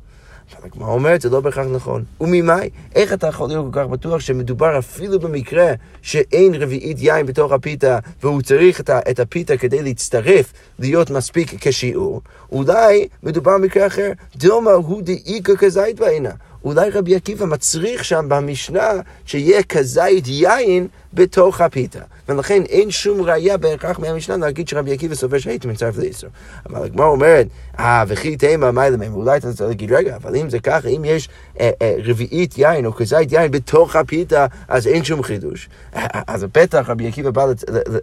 הגמרא 0.63 0.89
אומרת, 0.89 1.21
זה 1.21 1.29
לא 1.29 1.39
בהכרח 1.39 1.65
נכון. 1.65 2.03
וממאי? 2.21 2.69
איך 2.95 3.13
אתה 3.13 3.27
יכול 3.27 3.47
להיות 3.47 3.73
כל 3.73 3.79
כך 3.79 3.87
בטוח 3.87 4.19
שמדובר 4.19 4.79
אפילו 4.79 5.19
במקרה 5.19 5.73
שאין 6.01 6.55
רביעית 6.55 6.97
יין 6.99 7.25
בתוך 7.25 7.51
הפיתה 7.51 7.99
והוא 8.23 8.41
צריך 8.41 8.81
את 8.81 9.19
הפיתה 9.19 9.57
כדי 9.57 9.83
להצטרף 9.83 10.53
להיות 10.79 11.09
מספיק 11.09 11.53
כשיעור? 11.59 12.21
אולי 12.51 13.07
מדובר 13.23 13.57
במקרה 13.57 13.87
אחר, 13.87 14.11
דילמה 14.35 14.71
הוא 14.71 15.01
דאיכא 15.01 15.55
כזית 15.55 15.99
בעינה. 15.99 16.31
אולי 16.63 16.89
רבי 16.89 17.15
עקיבא 17.15 17.45
מצריך 17.45 18.05
שם 18.05 18.25
במשנה 18.29 18.91
שיהיה 19.25 19.63
כזית 19.63 20.27
יין 20.27 20.87
בתוך 21.13 21.61
הפיתה. 21.61 21.99
ולכן 22.29 22.63
אין 22.69 22.91
שום 22.91 23.21
ראייה 23.21 23.57
בהכרח 23.57 23.99
מהמשנה 23.99 24.37
להגיד 24.37 24.67
שרבי 24.67 24.93
עקיבא 24.93 25.15
סובר 25.15 25.37
שהייתי 25.37 25.67
מצטרף 25.67 25.97
לאיסור. 25.97 26.29
אבל 26.69 26.85
הגמרא 26.85 27.05
אומרת, 27.05 27.47
אה, 27.79 28.03
וכי 28.07 28.37
תימא 28.37 28.71
מה 28.71 28.89
למם, 28.89 29.13
אולי 29.13 29.37
אתה 29.37 29.53
צריך 29.53 29.69
להגיד, 29.69 29.91
רגע, 29.93 30.15
אבל 30.15 30.35
אם 30.35 30.49
זה 30.49 30.59
ככה, 30.59 30.87
אם 30.87 31.01
יש 31.05 31.29
אה, 31.59 31.71
אה, 31.81 31.95
רביעית 32.03 32.57
יין 32.57 32.85
או 32.85 32.93
כזית 32.93 33.31
יין 33.31 33.51
בתוך 33.51 33.95
הפיתה, 33.95 34.45
אז 34.67 34.87
אין 34.87 35.03
שום 35.03 35.23
חידוש. 35.23 35.69
אה 35.95 36.21
אז 36.27 36.45
בטח 36.53 36.89
רבי 36.89 37.07
עקיבא 37.07 37.29
בא 37.29 37.45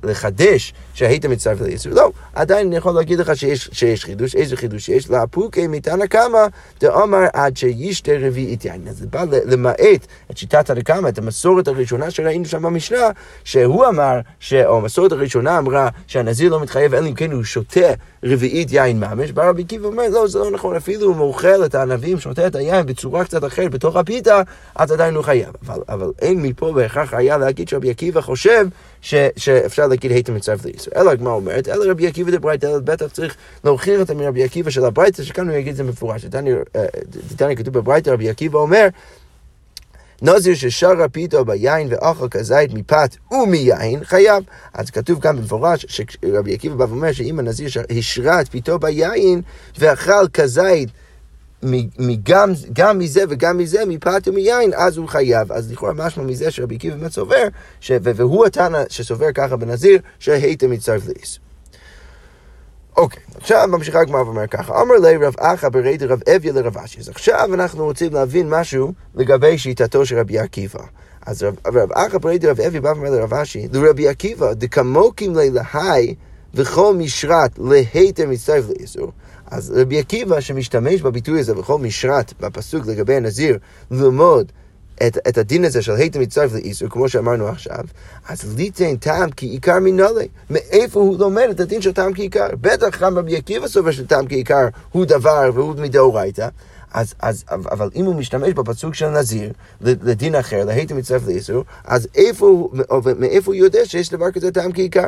לחדש 0.02 0.74
שהיית 0.94 1.26
מצטרף 1.26 1.60
לאיסור. 1.60 1.92
לא, 1.92 2.10
עדיין 2.34 2.66
אני 2.66 2.76
יכול 2.76 2.92
להגיד 2.92 3.18
לך 3.18 3.36
שיש, 3.36 3.70
שיש 3.72 4.04
חידוש, 4.04 4.34
איזה 4.34 4.56
חידוש 4.56 4.88
יש? 4.88 5.10
לאפוקי 5.10 5.66
מתנא 5.66 6.06
קמא 6.06 6.46
דאמר 6.80 7.24
עד 7.32 7.56
שישתה 7.56 8.12
רביעית 8.20 8.64
יין. 8.64 8.88
אז 8.88 8.98
זה 8.98 9.06
בא 9.06 9.24
למעט 9.44 10.06
את 10.30 10.38
שיטת 10.38 10.70
הנקמה, 10.70 11.08
את 11.08 11.18
המסורת 11.18 11.68
הראשונה 11.68 12.10
שראינו 12.10 12.44
שם 12.44 12.62
במשנה, 12.62 12.97
שהוא 13.44 13.86
אמר, 13.86 14.20
ש... 14.40 14.52
או 14.52 14.76
המסורת 14.76 15.12
הראשונה 15.12 15.58
אמרה 15.58 15.88
שהנזיר 16.06 16.50
לא 16.50 16.60
מתחייב 16.60 16.94
אלא 16.94 17.06
אם 17.06 17.14
כן 17.14 17.32
הוא 17.32 17.44
שותה 17.44 17.90
רביעית 18.24 18.68
יין 18.72 19.00
ממש, 19.00 19.32
בא 19.32 19.48
רבי 19.48 19.62
עקיבא 19.62 19.86
ואומר, 19.86 20.08
לא, 20.08 20.28
זה 20.28 20.38
לא 20.38 20.50
נכון, 20.50 20.76
אפילו 20.76 21.06
הוא 21.06 21.16
מוכל 21.16 21.64
את 21.64 21.74
הענבים, 21.74 22.20
שותה 22.20 22.46
את 22.46 22.54
היין 22.54 22.86
בצורה 22.86 23.24
קצת 23.24 23.44
אחרת 23.44 23.70
בתוך 23.70 23.96
הפיתה, 23.96 24.42
אז 24.74 24.92
עדיין 24.92 25.14
הוא 25.14 25.24
חייב. 25.24 25.48
אבל, 25.66 25.80
אבל 25.88 26.12
אין 26.22 26.42
מפה 26.42 26.72
בהכרח 26.72 27.14
היה 27.14 27.38
להגיד 27.38 27.68
שרבי 27.68 27.90
עקיבא 27.90 28.20
חושב 28.20 28.66
ש, 29.00 29.14
שאפשר 29.36 29.86
להגיד 29.86 30.10
הייתם 30.10 30.34
מצטרף 30.34 30.64
לישראל. 30.64 31.00
אלא 31.00 31.10
הגמרא 31.10 31.32
אומרת, 31.32 31.68
אלא 31.68 31.90
רבי 31.90 32.06
עקיבא 32.06 32.30
דברייתא, 32.30 32.66
אלא 32.66 32.78
בטח 32.78 33.06
צריך 33.06 33.36
להוכיח 33.64 34.00
את 34.00 34.10
רבי 34.10 34.44
עקיבא 34.44 34.70
של 34.70 34.84
הברייתא, 34.84 35.22
שכאן 35.22 35.48
הוא 35.48 35.56
יגיד 35.56 35.70
את 35.70 35.76
זה 35.76 35.84
מפורש. 35.84 36.24
דתניא 37.30 37.54
כתוב 37.56 37.74
בברייתא, 37.74 38.10
רבי 38.10 38.28
עקיבא 38.28 38.58
אומר, 38.58 38.88
נזיר 40.22 40.54
ששרה 40.54 41.08
פיתו 41.08 41.44
ביין 41.44 41.88
ואכל 41.90 42.28
כזית 42.30 42.74
מפת 42.74 43.16
ומיין, 43.30 44.04
חייב. 44.04 44.44
אז 44.74 44.90
כתוב 44.90 45.20
כאן 45.20 45.36
במפורש, 45.36 45.86
שרבי 45.88 46.54
עקיבא 46.54 46.74
בא 46.74 46.84
ואומר 46.84 47.12
שאם 47.12 47.38
הנזיר 47.38 47.68
השרה 47.98 48.40
את 48.40 48.48
פיתו 48.48 48.78
ביין 48.78 49.42
ואכל 49.78 50.28
כזית 50.32 50.88
מגם, 51.98 52.52
גם 52.72 52.98
מזה 52.98 53.24
וגם 53.28 53.58
מזה, 53.58 53.84
מפת 53.86 54.28
ומיין, 54.28 54.70
אז 54.76 54.96
הוא 54.96 55.08
חייב. 55.08 55.52
אז 55.52 55.72
לכאורה 55.72 55.92
משמע 55.92 56.24
מזה 56.24 56.50
שרבי 56.50 56.74
עקיבא 56.74 56.96
באמת 56.96 57.12
סובר, 57.12 57.48
והוא 57.90 58.46
התנא 58.46 58.82
שסובר 58.88 59.32
ככה 59.34 59.56
בנזיר, 59.56 59.98
שהיית 60.18 60.64
מצטרף 60.64 61.06
לאיס. 61.06 61.38
אוקיי, 62.98 63.22
עכשיו 63.36 63.68
ממשיכה 63.68 64.00
הגמרא 64.00 64.20
ואומר 64.20 64.46
ככה, 64.46 64.82
אמר 64.82 64.94
לי 64.94 65.16
רב 65.16 65.34
אחא 65.38 65.68
ברי 65.68 65.96
דרב 65.96 66.20
אביה 66.36 66.52
לרב 66.52 66.78
אשי. 66.78 67.00
אז 67.00 67.08
עכשיו 67.08 67.54
אנחנו 67.54 67.84
רוצים 67.84 68.14
להבין 68.14 68.50
משהו 68.50 68.92
לגבי 69.14 69.58
שיטתו 69.58 70.06
של 70.06 70.18
רבי 70.18 70.38
עקיבא. 70.38 70.80
אז 71.26 71.42
רב, 71.42 71.92
אחא 71.92 72.18
ברי 72.18 72.38
דרב 72.38 72.60
אביה 72.60 72.80
בא 72.80 72.88
ואומר 72.88 73.10
לרב 73.10 73.34
אשי, 73.34 73.68
לרבי 73.72 74.08
עקיבא, 74.08 74.52
דקמוקים 74.52 75.36
לי 75.36 75.50
להי 75.50 76.14
וכל 76.54 76.94
משרת 76.94 77.58
להיתר 77.58 78.26
מצטרף 78.28 78.64
לאיסור. 78.68 79.12
אז 79.50 79.72
רבי 79.76 79.98
עקיבא 79.98 80.40
שמשתמש 80.40 81.02
בביטוי 81.02 81.40
הזה 81.40 81.58
וכל 81.58 81.78
משרת 81.78 82.32
בפסוק 82.40 82.86
לגבי 82.86 83.14
הנזיר 83.14 83.58
ללמוד 83.90 84.52
את, 85.06 85.18
את 85.28 85.38
הדין 85.38 85.64
הזה 85.64 85.82
של 85.82 85.92
היתר 85.92 86.20
מצטרף 86.20 86.52
לאיסור, 86.52 86.88
כמו 86.88 87.08
שאמרנו 87.08 87.48
עכשיו, 87.48 87.84
אז 88.28 88.56
ליתן 88.56 88.96
טעם 88.96 89.30
כעיקר 89.36 89.78
מנהלי. 89.80 90.28
מאיפה 90.50 91.00
הוא 91.00 91.18
לומד 91.18 91.46
את 91.50 91.60
הדין 91.60 91.82
של 91.82 91.92
טעם 91.92 92.14
כעיקר? 92.14 92.48
בטח 92.60 93.02
גם 93.02 93.18
רבי 93.18 93.36
עקיבא 93.36 93.68
סובר 93.68 93.90
שטעם 93.90 94.28
כעיקר 94.28 94.68
הוא 94.92 95.04
דבר 95.04 95.50
והוא 95.54 95.74
מדאורייתא. 95.74 96.48
אז, 96.92 97.14
אז, 97.20 97.44
אבל 97.50 97.90
אם 97.94 98.04
הוא 98.04 98.14
משתמש 98.14 98.52
בפסוק 98.52 98.94
של 98.94 99.08
נזיר 99.08 99.52
לדין 99.80 100.34
אחר, 100.34 100.64
להיתר 100.64 100.94
מצטרף 100.94 101.26
לאיסור, 101.26 101.64
אז 101.84 102.08
איפה, 102.14 102.70
מאיפה 103.18 103.50
הוא 103.50 103.54
יודע 103.54 103.80
שיש 103.84 104.10
דבר 104.10 104.30
כזה 104.30 104.50
טעם 104.50 104.72
כעיקר? 104.72 105.06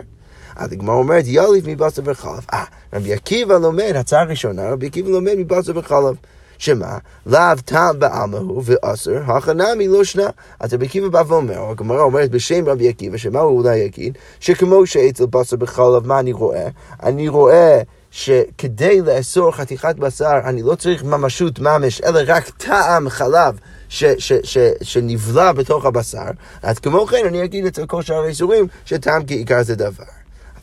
אז 0.57 0.73
הגמרא 0.73 0.95
אומרת, 0.95 1.25
יליף 1.27 1.65
מבשר 1.67 2.03
וחלב. 2.05 2.47
אה, 2.53 2.65
רבי 2.93 3.13
עקיבא 3.13 3.55
לומד, 3.59 3.93
הצעה 3.97 4.25
ראשונה, 4.25 4.71
רבי 4.71 4.87
עקיבא 4.87 5.11
לומד 5.11 5.35
מבשר 5.37 5.79
וחלב. 5.79 6.17
שמה? 6.61 6.99
לאו 7.27 7.41
טעם 7.65 7.99
בעלמא 7.99 8.37
הוא 8.37 8.63
ואסר, 8.65 9.23
הכנמי 9.27 9.89
לא 9.89 10.05
שנה. 10.05 10.29
אז 10.61 10.75
רבי 10.75 10.87
עקיבא 10.87 11.09
בא 11.09 11.23
ואומר, 11.27 11.71
הגמרא 11.71 12.01
אומרת 12.01 12.31
בשם 12.31 12.69
רבי 12.69 12.89
עקיבא, 12.89 13.17
שמה 13.17 13.41
הוא 13.41 13.59
אולי 13.59 13.77
יגיד? 13.77 14.19
שכמו 14.41 14.87
שאצל 14.87 15.27
בשר 15.27 15.57
בחלב, 15.57 16.07
מה 16.07 16.21
אני 16.21 16.33
רואה? 16.33 16.69
אני 17.03 17.29
רואה 17.29 17.83
שכדי 18.11 19.01
לאסור 19.01 19.53
חתיכת 19.53 19.97
בשר, 19.97 20.41
אני 20.45 20.63
לא 20.63 20.75
צריך 20.75 21.05
ממשות 21.05 21.59
ממש, 21.59 22.01
אלא 22.01 22.21
רק 22.27 22.51
טעם 22.51 23.09
חלב. 23.09 23.59
ש, 23.89 24.05
ש, 24.19 24.33
ש, 24.43 24.59
שנבלע 24.83 25.53
בתוך 25.53 25.85
הבשר, 25.85 26.31
אז 26.63 26.79
כמו 26.79 27.07
כן 27.07 27.27
אני 27.27 27.45
אגיד 27.45 27.67
אצל 27.67 27.87
כל 27.87 28.03
שאר 28.03 28.23
האיסורים 28.23 28.67
שטעם 28.85 29.23
כעיקר 29.27 29.63
זה 29.63 29.75
דבר. 29.75 30.20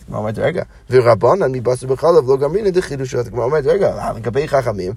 הגמרא 0.07 0.19
אומרת, 0.19 0.39
רגע, 0.39 0.63
ורבנן 0.89 1.51
מבשר 1.51 1.87
בחלב 1.87 2.27
לא 2.27 2.37
גמרינא 2.37 2.69
דחידושו. 2.69 3.19
הגמרא 3.19 3.45
אומרת, 3.45 3.65
רגע, 3.65 4.11
לגבי 4.15 4.47
חכמים, 4.47 4.93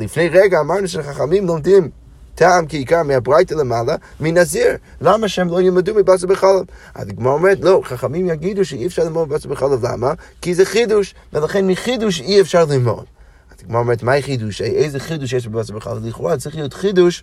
לפני 0.00 0.28
רגע 0.28 0.60
אמרנו 0.60 0.88
שחכמים 0.88 1.46
לומדים 1.46 1.90
טעם 2.34 2.66
כעיקר 2.68 3.02
מהברייתא 3.02 3.54
למעלה, 3.54 3.96
מנזיר. 4.20 4.76
למה 5.00 5.28
שהם 5.28 5.48
לא 5.48 5.60
ילמדו 5.60 5.94
מבשר 5.94 6.26
בחלב? 6.26 6.64
אז 6.94 7.08
הגמרא 7.08 7.32
אומרת, 7.32 7.58
לא, 7.60 7.80
חכמים 7.84 8.26
יגידו 8.26 8.64
שאי 8.64 8.86
אפשר 8.86 9.04
ללמוד 9.04 9.28
מבשר 9.28 9.48
בחלב, 9.48 9.86
למה? 9.86 10.12
כי 10.42 10.54
זה 10.54 10.64
חידוש, 10.64 11.14
ולכן 11.32 11.66
מחידוש 11.66 12.20
אי 12.20 12.40
אפשר 12.40 12.64
ללמוד. 12.64 13.04
אז 13.50 13.64
הגמרא 13.64 13.80
אומרת, 13.80 14.02
מהי 14.02 14.22
חידוש? 14.22 14.62
איזה 14.62 15.00
חידוש 15.00 15.32
יש 15.32 15.46
בבשר 15.46 15.74
בחלב? 15.74 16.06
לכאורה 16.06 16.36
צריך 16.36 16.54
להיות 16.54 16.74
חידוש. 16.74 17.22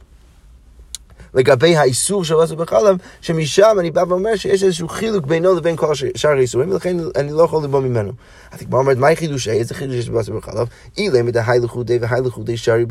לגבי 1.34 1.76
האיסור 1.76 2.24
של 2.24 2.36
בשר 2.36 2.56
בחלב, 2.56 2.98
שמשם 3.22 3.78
אני 3.80 3.92
בא 3.92 4.04
ואומר 4.08 4.36
שיש 4.36 4.64
איזשהו 4.64 4.88
חילוק 4.88 5.26
בינו 5.26 5.56
לבין 5.56 5.76
כל 5.76 5.96
שאר 5.96 6.32
האיסורים, 6.38 6.72
ולכן 6.72 6.98
אני 7.16 7.32
לא 7.32 7.44
יכול 7.44 7.64
לבוא 7.64 7.82
ממנו. 7.82 8.12
אז 8.52 8.62
הגמרא 8.62 8.80
אומרת, 8.80 8.98
מהי 8.98 9.16
חידושי? 9.16 9.52
איזה 9.52 9.74
חידוש 9.74 9.96
יש 9.96 10.10
בבשר 10.10 10.34
בחלב? 10.34 10.68
אילם 10.98 11.28
את 11.28 11.36
ההי 11.36 11.60
לחודי 11.60 11.98
והי 12.02 12.22
לחודי 12.22 12.58
שרי 12.58 12.86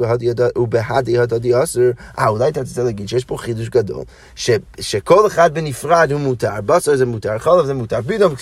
ובהדי 0.58 1.18
הדדי 1.18 1.62
אסר. 1.62 1.90
אה, 2.18 2.28
אולי 2.28 2.48
אתה 2.48 2.60
רוצה 2.60 2.82
להגיד 2.82 3.08
שיש 3.08 3.24
פה 3.24 3.36
חידוש 3.38 3.68
גדול, 3.68 4.04
שכל 4.80 5.26
אחד 5.26 5.54
בנפרד 5.54 6.12
הוא 6.12 6.20
מותר, 6.20 6.60
בשר 6.66 6.96
זה 6.96 7.06
מותר, 7.06 7.38
חלב 7.38 7.66
זה 7.66 7.74
מותר, 7.74 7.98
פתאום 8.02 8.34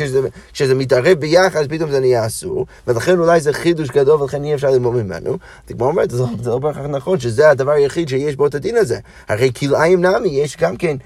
כשזה 0.53 0.75
מתערב 0.75 1.19
ביחד, 1.19 1.67
פתאום 1.69 1.91
זה 1.91 2.01
נהיה 2.01 2.27
אסור, 2.27 2.67
ולכן 2.87 3.19
אולי 3.19 3.41
זה 3.41 3.53
חידוש 3.53 3.89
גדול 3.89 4.23
ולכן 4.23 4.45
אי 4.45 4.55
אפשר 4.55 4.71
ללמוד 4.71 4.95
ממנו. 4.95 5.31
אז 5.33 5.71
הגמרא 5.71 5.89
אומרת, 5.89 6.11
זה 6.11 6.51
לא 6.51 6.59
בהכרח 6.59 6.87
נכון, 6.87 7.21
שזה 7.21 7.51
הדבר 7.51 7.71
היחיד 7.71 8.09
שיש 8.09 8.37
בו 8.37 8.47
את 8.47 8.55
הדין 8.55 8.77
הזה. 8.77 8.99
הרי 9.29 9.51
כלאיים 9.59 9.84
נמי, 9.91 10.29
יש 10.29 10.57
גם 10.57 10.77
כן 10.77 10.97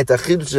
את 0.00 0.10
החידוש, 0.10 0.54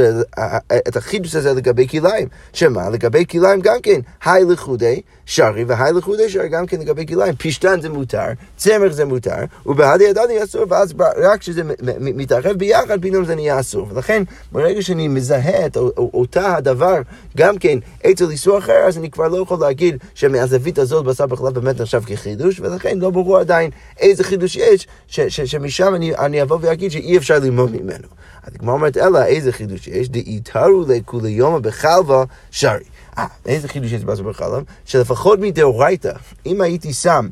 את 0.88 0.96
החידוש 0.96 1.36
הזה 1.36 1.53
לגבי 1.53 1.88
כלאיים. 1.88 2.27
שמה? 2.53 2.89
לגבי 2.89 3.25
כלאיים 3.25 3.62
גם 3.62 3.77
כן, 3.84 4.00
היי 4.25 4.43
לחודי 4.43 5.01
שרי 5.25 5.63
והי 5.63 5.93
לחודי 5.93 6.29
שרי 6.29 6.50
גם 6.50 6.65
כן 6.65 6.79
לגבי 6.79 7.05
כלאיים. 7.05 7.36
פשטן 7.36 7.81
זה 7.81 7.89
מותר, 7.89 8.25
צמר 8.57 8.91
זה 8.91 9.05
מותר, 9.05 9.43
ובהדי 9.65 10.10
הדדי 10.10 10.43
אסור, 10.43 10.65
ואז 10.69 10.93
רק 11.17 11.39
כשזה 11.39 11.62
מתערב 12.00 12.57
ביחד, 12.57 13.01
פתאום 13.01 13.25
זה 13.25 13.36
נהיה 13.36 13.60
אסור. 13.60 13.88
ולכן, 13.89 14.24
ברגע 14.51 14.81
שאני 14.81 15.07
מזהה 15.07 15.65
את 15.65 15.77
אותה 15.98 16.55
הדבר, 16.55 17.01
גם 17.38 17.57
כן 17.57 17.79
אצל 18.12 18.29
איסור 18.29 18.57
אחר, 18.57 18.84
אז 18.88 18.98
אני 18.98 19.12
כבר 19.12 19.27
לא 19.27 19.38
יכול 19.38 19.60
להגיד 19.60 19.98
שמהזווית 20.15 20.79
הזאת 20.79 21.05
בשר 21.05 21.25
בכלל 21.25 21.51
באמת 21.51 21.81
נחשב 21.81 22.01
כחידוש, 22.05 22.60
ולכן 22.60 23.00
לא 23.00 23.10
ברור 23.10 23.38
עדיין 23.38 23.72
איזה 24.00 24.24
חידוש 24.24 24.55
יש, 24.55 24.88
שמשם 25.27 25.96
אני, 25.96 26.15
אני 26.15 26.41
אבוא 26.41 26.57
ואגיד 26.62 26.91
שאי 26.91 27.17
אפשר 27.17 27.39
ללמוד 27.39 27.67
ממנו. 27.72 28.08
אז 28.44 28.56
הגמרא 28.56 28.74
אומרת, 28.74 28.98
אלא 28.98 29.26
איזה 29.26 29.52
חידוש 29.52 29.88
יש? 29.88 30.10
דאיתרו 30.10 30.86
לכולי 30.88 31.30
יומא 31.30 31.60
בחלבה 31.60 32.24
שרי. 32.52 32.84
אה, 33.18 33.26
איזה 33.46 33.68
חידוש 33.68 33.92
יש 33.92 34.04
בבשר 34.04 34.24
בחלב? 34.24 34.64
שלפחות 34.86 35.40
מדאורייתא, 35.40 36.12
אם 36.46 36.62
הייתי 36.62 36.94
שם, 36.94 37.28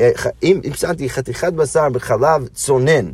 אה, 0.00 0.10
אם 0.42 0.60
שמתי 0.74 1.10
חתיכת 1.10 1.52
בשר 1.52 1.88
בחלב 1.88 2.48
צונן, 2.54 3.10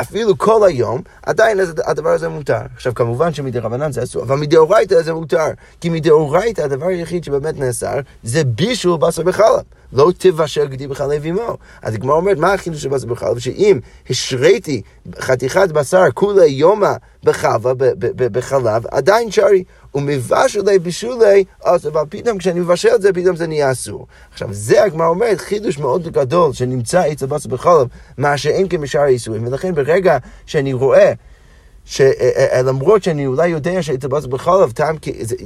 אפילו 0.00 0.38
כל 0.38 0.66
היום, 0.66 1.00
עדיין 1.22 1.60
הדבר 1.84 2.10
הזה 2.10 2.28
מותר. 2.28 2.60
עכשיו, 2.74 2.94
כמובן 2.94 3.32
שמדרבנן 3.32 3.92
זה 3.92 4.02
אסור, 4.02 4.22
אבל 4.22 4.36
מדאורייתא 4.36 5.02
זה 5.02 5.14
מותר. 5.14 5.46
כי 5.80 5.88
מדאורייתא 5.88 6.60
הדבר 6.60 6.86
היחיד 6.86 7.24
שבאמת 7.24 7.58
נאסר, 7.58 8.00
זה 8.22 8.44
בישול 8.44 8.98
בשר 8.98 9.22
בחלב. 9.22 9.62
לא 9.92 10.12
תבשל 10.18 10.66
גדי 10.66 10.86
בחלב 10.86 11.22
עמו. 11.24 11.56
אז 11.82 11.94
הגמרא 11.94 12.14
אומרת, 12.14 12.38
מה 12.38 12.52
החידוש 12.52 12.82
של 12.82 12.88
בשר 12.88 13.06
בחלב? 13.06 13.38
שאם 13.38 13.78
השריתי 14.10 14.82
חתיכת 15.18 15.68
בשר 15.72 16.04
כולי 16.14 16.46
יומא 16.46 16.92
בחווה, 17.24 17.72
בחלב, 18.16 18.86
עדיין 18.90 19.30
שרי. 19.30 19.64
ומבשלי 19.96 20.78
בשולי, 20.78 21.44
אז 21.64 21.86
אבל 21.86 22.02
פתאום 22.08 22.38
כשאני 22.38 22.60
מבשל 22.60 22.88
את 22.94 23.02
זה, 23.02 23.12
פתאום 23.12 23.36
זה 23.36 23.46
נהיה 23.46 23.72
אסור. 23.72 24.06
עכשיו, 24.32 24.48
זה 24.52 24.82
הגמרא 24.82 25.06
אומרת, 25.06 25.40
חידוש 25.40 25.78
מאוד 25.78 26.08
גדול 26.08 26.52
שנמצא 26.52 27.12
אצל 27.12 27.26
בשר 27.26 27.48
בחלב, 27.48 27.86
מה 28.18 28.38
שאין 28.38 28.68
כמשאר 28.68 29.00
האיסורים. 29.00 29.46
ולכן 29.46 29.74
ברגע 29.74 30.18
שאני 30.46 30.72
רואה 30.72 31.12
שלמרות 31.84 33.02
שאני 33.02 33.26
אולי 33.26 33.48
יודע 33.48 33.80
בשר 34.10 34.28
בחלב 34.28 34.72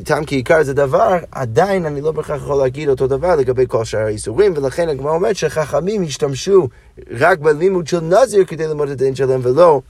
טעם 0.04 0.24
כעיקר 0.26 0.62
זה 0.62 0.74
דבר, 0.74 1.18
עדיין 1.32 1.86
אני 1.86 2.00
לא 2.00 2.12
בהכרח 2.12 2.42
יכול 2.42 2.58
להגיד 2.58 2.88
אותו 2.88 3.06
דבר 3.06 3.36
לגבי 3.36 3.64
כל 3.68 3.84
שאר 3.84 4.00
האיסורים, 4.00 4.52
ולכן 4.56 4.88
הגמרא 4.88 5.12
אומרת 5.12 5.36
שחכמים 5.36 6.02
השתמשו 6.02 6.68
רק 7.18 7.38
בלימוד 7.38 7.86
של 7.86 8.00
נזיר 8.00 8.44
כדי 8.44 8.66
ללמוד 8.66 8.88
את 8.88 9.00
הדין 9.00 9.14
שלהם 9.14 9.40
ולא 9.42 9.80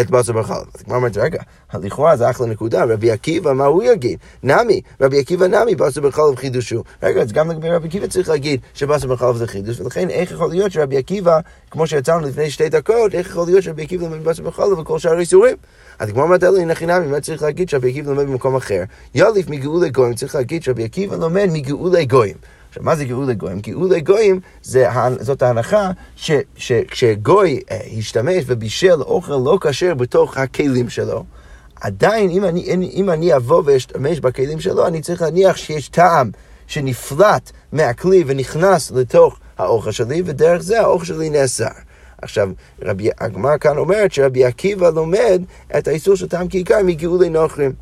את 0.00 0.10
בשר 0.10 0.32
בחלב. 0.32 0.64
אז 0.74 0.80
הגמרא 0.80 0.96
אומרת, 0.96 1.16
רגע, 1.16 1.42
לכאורה 1.74 2.16
זה 2.16 2.30
אחלה 2.30 2.46
נקודה, 2.46 2.84
רבי 2.84 3.10
עקיבא, 3.10 3.52
מה 3.52 3.64
הוא 3.64 3.82
יגיד? 3.82 4.18
נמי, 4.42 4.80
רבי 5.00 5.18
עקיבא 5.20 5.46
נמי, 5.46 5.74
בשר 5.74 6.00
בחלב 6.00 6.36
חידושו. 6.36 6.82
רגע, 7.02 7.22
אז 7.22 7.32
גם 7.32 7.50
לגבי 7.50 7.70
רבי 7.70 7.88
עקיבא 7.88 8.06
צריך 8.06 8.28
להגיד 8.28 8.60
שבשר 8.74 9.08
בחלב 9.08 9.36
זה 9.36 9.46
חידוש, 9.46 9.80
ולכן 9.80 10.10
איך 10.10 10.30
יכול 10.30 10.50
להיות 10.50 10.72
שרבי 10.72 10.96
עקיבא, 10.96 11.40
כמו 11.70 11.86
שיצאנו 11.86 12.26
לפני 12.26 12.50
שתי 12.50 12.68
דקות, 12.68 13.14
איך 13.14 13.26
יכול 13.26 13.46
להיות 13.46 13.62
שרבי 13.62 13.82
עקיבא 13.82 14.04
לומד 14.04 14.24
בשר 14.24 14.42
בחלב 14.42 14.78
וכל 14.78 14.98
שאר 14.98 15.16
האיסורים? 15.16 15.56
אז 15.98 16.08
הגמרא 16.08 16.24
אומרת 16.24 16.44
אלא 16.44 16.58
הנה 16.58 16.74
חינמי, 16.74 17.06
מה 17.06 17.20
צריך 17.20 17.42
להגיד 17.42 17.68
שרבי 17.68 17.90
עקיבא 17.90 18.10
לומד 18.10 18.26
במקום 18.26 18.56
אחר? 18.56 18.82
יליף 19.14 19.48
מגאולי 19.48 19.90
גויים, 19.90 20.14
צריך 20.14 20.34
להגיד 20.34 20.62
שרבי 20.62 20.84
עקיבא 20.84 21.16
לומד 21.16 21.48
מגאולי 21.52 22.04
גויים. 22.06 22.36
עכשיו, 22.72 22.84
מה 22.84 22.96
זה 22.96 23.04
גאולי 23.04 23.34
גויים? 23.34 23.60
גאולי 23.60 24.00
גויים 24.00 24.40
זה, 24.62 24.88
זאת 25.20 25.42
ההנחה 25.42 25.90
שכשגוי 26.56 27.60
אה, 27.70 27.80
השתמש 27.98 28.44
ובישל 28.46 29.02
אוכל 29.02 29.32
לא 29.32 29.58
כשר 29.60 29.94
בתוך 29.94 30.36
הכלים 30.36 30.88
שלו, 30.88 31.24
עדיין 31.80 32.30
אם 32.30 32.44
אני, 32.44 32.90
אם 32.94 33.10
אני 33.10 33.36
אבוא 33.36 33.62
ואשתמש 33.64 34.20
בכלים 34.20 34.60
שלו, 34.60 34.86
אני 34.86 35.00
צריך 35.00 35.22
להניח 35.22 35.56
שיש 35.56 35.88
טעם 35.88 36.30
שנפלט 36.66 37.50
מהכלי 37.72 38.24
ונכנס 38.26 38.90
לתוך 38.90 39.38
האוכל 39.58 39.90
שלי, 39.90 40.22
ודרך 40.24 40.62
זה 40.62 40.80
האוכל 40.80 41.04
שלי 41.04 41.30
נאסר. 41.30 41.66
עכשיו, 42.22 42.50
הגמרא 43.20 43.56
כאן 43.56 43.78
אומרת 43.78 44.12
שרבי 44.12 44.44
עקיבא 44.44 44.90
לומד 44.90 45.42
את 45.78 45.88
האיסור 45.88 46.16
של 46.16 46.28
טעם 46.28 46.48
כעיקר 46.48 46.78
מגאולי 46.84 47.28
נוכרים. 47.28 47.72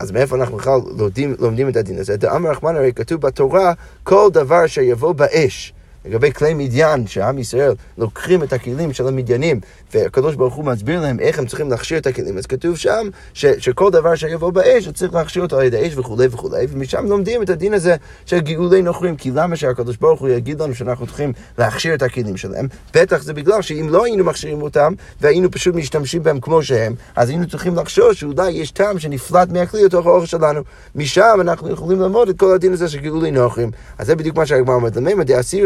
אז 0.00 0.10
מאיפה 0.10 0.36
אנחנו 0.36 0.56
בכלל 0.56 0.80
לומדים, 0.98 1.34
לומדים 1.38 1.68
את 1.68 1.76
הדין 1.76 1.98
הזה? 1.98 2.16
דאמר 2.16 2.50
רחמן 2.50 2.76
הרי 2.76 2.92
כתוב 2.92 3.20
בתורה, 3.20 3.72
כל 4.02 4.28
דבר 4.32 4.66
שיבוא 4.66 5.12
באש 5.12 5.72
לגבי 6.04 6.32
כלי 6.32 6.54
מדיין, 6.54 7.06
שעם 7.06 7.38
ישראל 7.38 7.72
לוקחים 7.98 8.42
את 8.42 8.52
הכלים 8.52 8.92
של 8.92 9.08
המדיינים, 9.08 9.60
והקדוש 9.94 10.34
ברוך 10.34 10.54
הוא 10.54 10.64
מסביר 10.64 11.00
להם 11.00 11.20
איך 11.20 11.38
הם 11.38 11.46
צריכים 11.46 11.70
להכשיר 11.70 11.98
את 11.98 12.06
הכלים, 12.06 12.38
אז 12.38 12.46
כתוב 12.46 12.76
שם 12.76 13.08
ש, 13.34 13.46
שכל 13.46 13.90
דבר 13.90 14.14
שיבוא 14.14 14.50
באש, 14.50 14.86
הוא 14.86 14.94
צריך 14.94 15.14
להכשיר 15.14 15.42
אותו 15.42 15.58
על 15.58 15.64
ידי 15.64 15.86
אש 15.86 15.96
וכולי 15.96 16.26
וכולי, 16.30 16.66
ומשם 16.70 17.06
לומדים 17.06 17.42
את 17.42 17.50
הדין 17.50 17.74
הזה 17.74 17.96
של 18.26 18.40
גאולי 18.40 18.82
נוכרים, 18.82 19.16
כי 19.16 19.30
למה 19.30 19.56
שהקדוש 19.56 19.96
ברוך 19.96 20.20
הוא 20.20 20.28
יגיד 20.28 20.60
לנו 20.60 20.74
שאנחנו 20.74 21.06
צריכים 21.06 21.32
להכשיר 21.58 21.94
את 21.94 22.02
הכלים 22.02 22.36
שלהם? 22.36 22.68
בטח 22.94 23.22
זה 23.22 23.34
בגלל 23.34 23.62
שאם 23.62 23.86
לא 23.90 24.04
היינו 24.04 24.24
מכשירים 24.24 24.62
אותם, 24.62 24.92
והיינו 25.20 25.50
פשוט 25.50 25.74
משתמשים 25.74 26.22
בהם 26.22 26.40
כמו 26.40 26.62
שהם, 26.62 26.94
אז 27.16 27.28
היינו 27.28 27.46
צריכים 27.48 27.76
לחשוש 27.76 28.20
שאולי 28.20 28.50
יש 28.50 28.70
טעם 28.70 28.98
שנפלט 28.98 29.48
מהכלי 29.52 29.84
לתוך 29.84 30.06
האוכל 30.06 30.26
שלנו. 30.26 30.60
משם 30.94 31.38
אנחנו 31.40 31.70
יכולים 31.70 32.00
ללמוד 32.00 32.28
את 32.28 32.38
כל 32.38 32.54
הדין 32.54 32.72
הזה 32.72 32.88
של 32.88 32.98
גאולי 32.98 33.30
נוכרים. 33.30 33.70
אז 33.98 34.06
זה 34.06 34.16
בדיוק 34.16 34.36
מה 34.36 34.46
שהגמרא 34.46 34.74
אומרת, 34.74 34.96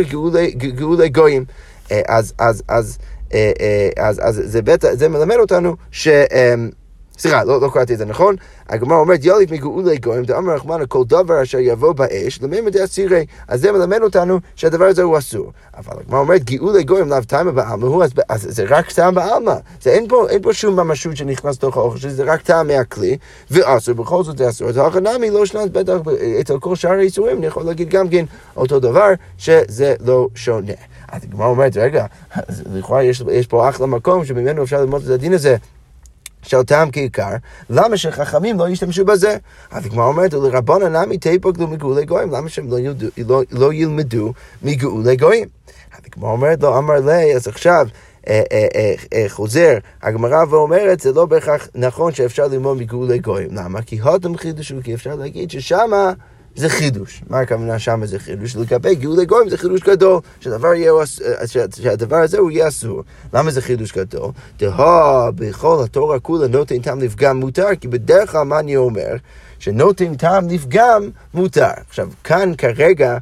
גאולי 0.02 0.21
גויים. 1.08 1.44
אה, 1.90 2.00
אז, 2.08 2.34
אז, 2.38 2.62
אז, 2.68 2.98
אה, 3.34 3.52
אה, 3.60 4.08
אז, 4.08 4.20
אז 4.22 4.42
זה, 4.44 4.62
בית, 4.62 4.84
זה 4.92 5.08
מלמד 5.08 5.36
אותנו 5.36 5.76
ש... 5.90 6.08
סליחה, 7.18 7.44
לא, 7.44 7.60
לא 7.60 7.70
קראתי 7.74 7.92
את 7.92 7.98
זה 7.98 8.04
נכון. 8.04 8.36
הגמרא 8.68 8.98
אומרת, 8.98 9.24
יוליף 9.24 9.50
מגאולי 9.50 9.98
גויים, 9.98 10.24
דאמר 10.24 10.54
רחמנא, 10.54 10.84
כל 10.88 11.04
דבר 11.04 11.42
אשר 11.42 11.58
יבוא 11.58 11.92
באש, 11.92 12.42
למימא 12.42 12.70
דאסירי. 12.70 13.26
אז 13.48 13.60
זה 13.60 13.72
מלמד 13.72 13.98
אותנו 14.02 14.38
שהדבר 14.56 14.84
הזה 14.84 15.02
הוא 15.02 15.18
אסור. 15.18 15.52
אבל 15.76 16.00
הגמרא 16.00 16.20
אומרת, 16.20 16.44
גאולי 16.44 16.84
גויים 16.84 17.08
לאו 17.08 17.20
תימא 17.26 17.50
בעלמא 17.50 17.86
הוא, 17.86 18.04
אז, 18.04 18.10
אז 18.28 18.46
זה 18.50 18.64
רק 18.68 18.92
טעם 18.92 19.14
בעלמא. 19.14 19.54
זה 19.82 19.90
אין 19.90 20.08
פה, 20.08 20.28
אין 20.28 20.42
פה 20.42 20.52
שום 20.52 20.76
ממשות 20.76 21.16
שנכנס 21.16 21.56
לתוך 21.56 21.76
האוכל 21.76 21.98
שלי, 21.98 22.10
זה 22.10 22.24
רק 22.24 22.42
טעם 22.42 22.66
מהכלי, 22.66 23.16
ואסור, 23.50 23.94
בכל 23.94 24.24
זאת 24.24 24.38
זה 24.38 24.48
אסור. 24.48 24.68
אז 24.68 24.76
הכנמי 24.76 25.30
לא 25.30 25.46
שנת 25.46 25.72
בטח 25.72 25.94
אצל 26.40 26.58
כל 26.58 26.76
שאר 26.76 26.90
האיסורים, 26.90 27.38
אני 27.38 27.46
יכול 27.46 27.62
להגיד 27.62 27.88
גם 27.88 28.08
כן 28.08 28.24
אותו 28.56 28.80
דבר, 28.80 29.08
שזה 29.38 29.94
לא 30.00 30.28
שונה. 30.34 30.72
אז 31.12 31.22
הגמרא 31.24 31.46
אומרת, 31.46 31.76
רגע, 31.76 32.06
לכאורה 32.74 33.02
יש, 33.02 33.22
יש 33.32 33.46
פה 33.46 33.68
אחלה 33.68 33.86
מקום 33.86 34.24
שממנו 34.24 34.62
אפשר 34.62 34.80
ללמוד 34.80 35.02
את 35.04 35.10
הדין 35.10 35.32
הזה. 35.32 35.56
של 36.42 36.62
טעם 36.62 36.90
כעיקר, 36.90 37.30
למה 37.70 37.96
שחכמים 37.96 38.58
לא 38.58 38.68
ישתמשו 38.68 39.04
בזה? 39.04 39.36
אז 39.70 39.86
הגמרא 39.86 40.06
אומרת, 40.06 40.34
ולרבון 40.34 40.82
נמי 40.82 41.18
תיפגלו 41.18 41.68
מגאולי 41.68 42.04
גויים, 42.04 42.30
למה 42.30 42.48
שהם 42.48 42.70
לא, 42.70 42.78
ילדו, 42.78 43.06
לא, 43.28 43.42
לא 43.50 43.72
ילמדו 43.72 44.32
מגאולי 44.62 45.16
גויים? 45.16 45.48
אז 45.92 46.00
הגמרא 46.06 46.30
אומרת, 46.30 46.62
לא 46.62 46.78
אמר 46.78 47.00
לי, 47.00 47.36
אז 47.36 47.48
עכשיו 47.48 47.86
אה, 48.28 48.42
אה, 48.52 48.66
אה, 48.74 48.94
אה, 49.14 49.24
חוזר 49.28 49.78
הגמרא 50.02 50.44
ואומרת, 50.50 51.00
זה 51.00 51.12
לא 51.12 51.26
בהכרח 51.26 51.68
נכון 51.74 52.14
שאפשר 52.14 52.46
ללמוד 52.46 52.76
מגאולי 52.76 53.18
גויים. 53.18 53.48
למה? 53.52 53.82
כי 53.82 53.98
הודם 53.98 54.36
חידוש, 54.36 54.72
כי 54.84 54.94
אפשר 54.94 55.14
להגיד 55.14 55.50
ששמה... 55.50 56.12
זה 56.56 56.68
חידוש. 56.68 57.22
מה 57.28 57.40
הכוונה 57.40 57.78
שם 57.78 58.06
זה 58.06 58.18
חידוש? 58.18 58.56
לגבי 58.56 58.94
גאולי 58.94 59.26
גויים 59.26 59.48
זה 59.48 59.58
חידוש 59.58 59.80
גדול, 59.80 60.20
שהדבר, 60.40 60.74
יהיה, 60.74 60.92
שהדבר 61.82 62.16
הזה 62.16 62.38
הוא 62.38 62.50
יהיה 62.50 62.68
אסור. 62.68 63.02
למה 63.34 63.50
זה 63.50 63.62
חידוש 63.62 63.92
גדול? 63.92 64.30
דהה 64.58 65.30
בכל 65.34 65.84
התורה 65.84 66.20
כולה 66.20 66.46
נותן 66.46 66.78
טעם 66.78 67.00
לפגם 67.00 67.36
מותר, 67.36 67.68
כי 67.80 67.88
בדרך 67.88 68.30
כלל 68.30 68.42
מה 68.42 68.58
אני 68.58 68.76
אומר? 68.76 69.16
שנותן 69.58 70.14
טעם 70.14 70.48
לפגם 70.48 71.10
מותר. 71.34 71.70
עכשיו, 71.88 72.08
כאן 72.24 72.52
כרגע 72.58 73.18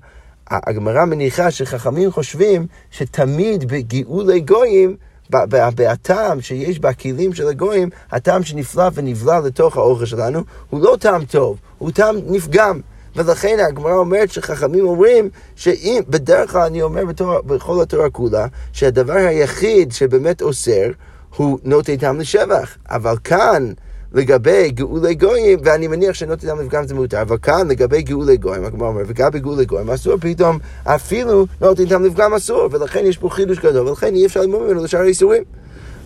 הגמרא 0.50 1.04
מניחה 1.04 1.50
שחכמים 1.50 2.12
חושבים 2.12 2.66
שתמיד 2.90 3.64
בגאולי 3.68 4.40
גויים 4.40 4.96
בטעם 5.30 6.40
שיש 6.40 6.78
בכלים 6.78 7.34
של 7.34 7.49
הגויים, 7.49 7.90
הטעם 8.12 8.42
שנפלא 8.42 8.90
ונבלע 8.94 9.40
לתוך 9.40 9.76
האוכל 9.76 10.06
שלנו, 10.06 10.42
הוא 10.70 10.80
לא 10.80 10.96
טעם 11.00 11.25
טוב, 11.25 11.58
הוא 11.78 11.90
טעם 11.90 12.16
נפגם. 12.26 12.80
ולכן 13.17 13.57
הגמרא 13.69 13.95
אומרת 13.95 14.31
שחכמים 14.31 14.87
אומרים 14.87 15.29
שאם, 15.57 16.00
בדרך 16.09 16.52
כלל 16.52 16.62
אני 16.62 16.83
אומר 16.83 17.05
בתור, 17.05 17.40
בכל 17.40 17.83
התורה 17.83 18.11
כולה, 18.11 18.47
שהדבר 18.73 19.12
היחיד 19.12 19.93
שבאמת 19.93 20.43
אוסר 20.43 20.90
הוא 21.37 21.59
נוטי 21.64 21.97
טעם 21.97 22.21
לשבח. 22.21 22.76
אבל 22.90 23.14
כאן, 23.25 23.73
לגבי 24.12 24.71
גאולי 24.71 25.14
גויים, 25.14 25.59
ואני 25.64 25.87
מניח 25.87 26.14
שנוטי 26.14 26.47
טעם 26.47 26.61
לפגם 26.61 26.87
זה 26.87 26.95
מותר, 26.95 27.23
אבל 27.23 27.37
כאן 27.43 27.69
לגבי 27.69 28.02
גאולי 28.02 28.37
גויים, 28.37 28.64
הגמרא 28.64 28.88
אומרת, 28.88 29.07
וגם 29.09 29.31
בגאולי 29.31 29.64
גויים 29.64 29.90
אסור 29.90 30.17
פתאום, 30.21 30.59
אפילו 30.85 31.47
נוטי 31.61 31.87
טעם 31.87 32.05
לפגם 32.05 32.35
אסור, 32.35 32.69
ולכן 32.73 33.07
יש 33.07 33.19
פה 33.19 33.31
חידוש 33.31 33.59
גדול, 33.59 33.88
ולכן 33.88 34.14
אי 34.14 34.26
אפשר 34.26 34.40
ללמוד 34.40 34.62
ממנו 34.62 34.85
לשאר 34.85 35.00
האיסורים. 35.00 35.43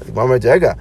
הגמרא 0.08 0.24
אומרת, 0.24 0.44
רגע, 0.44 0.72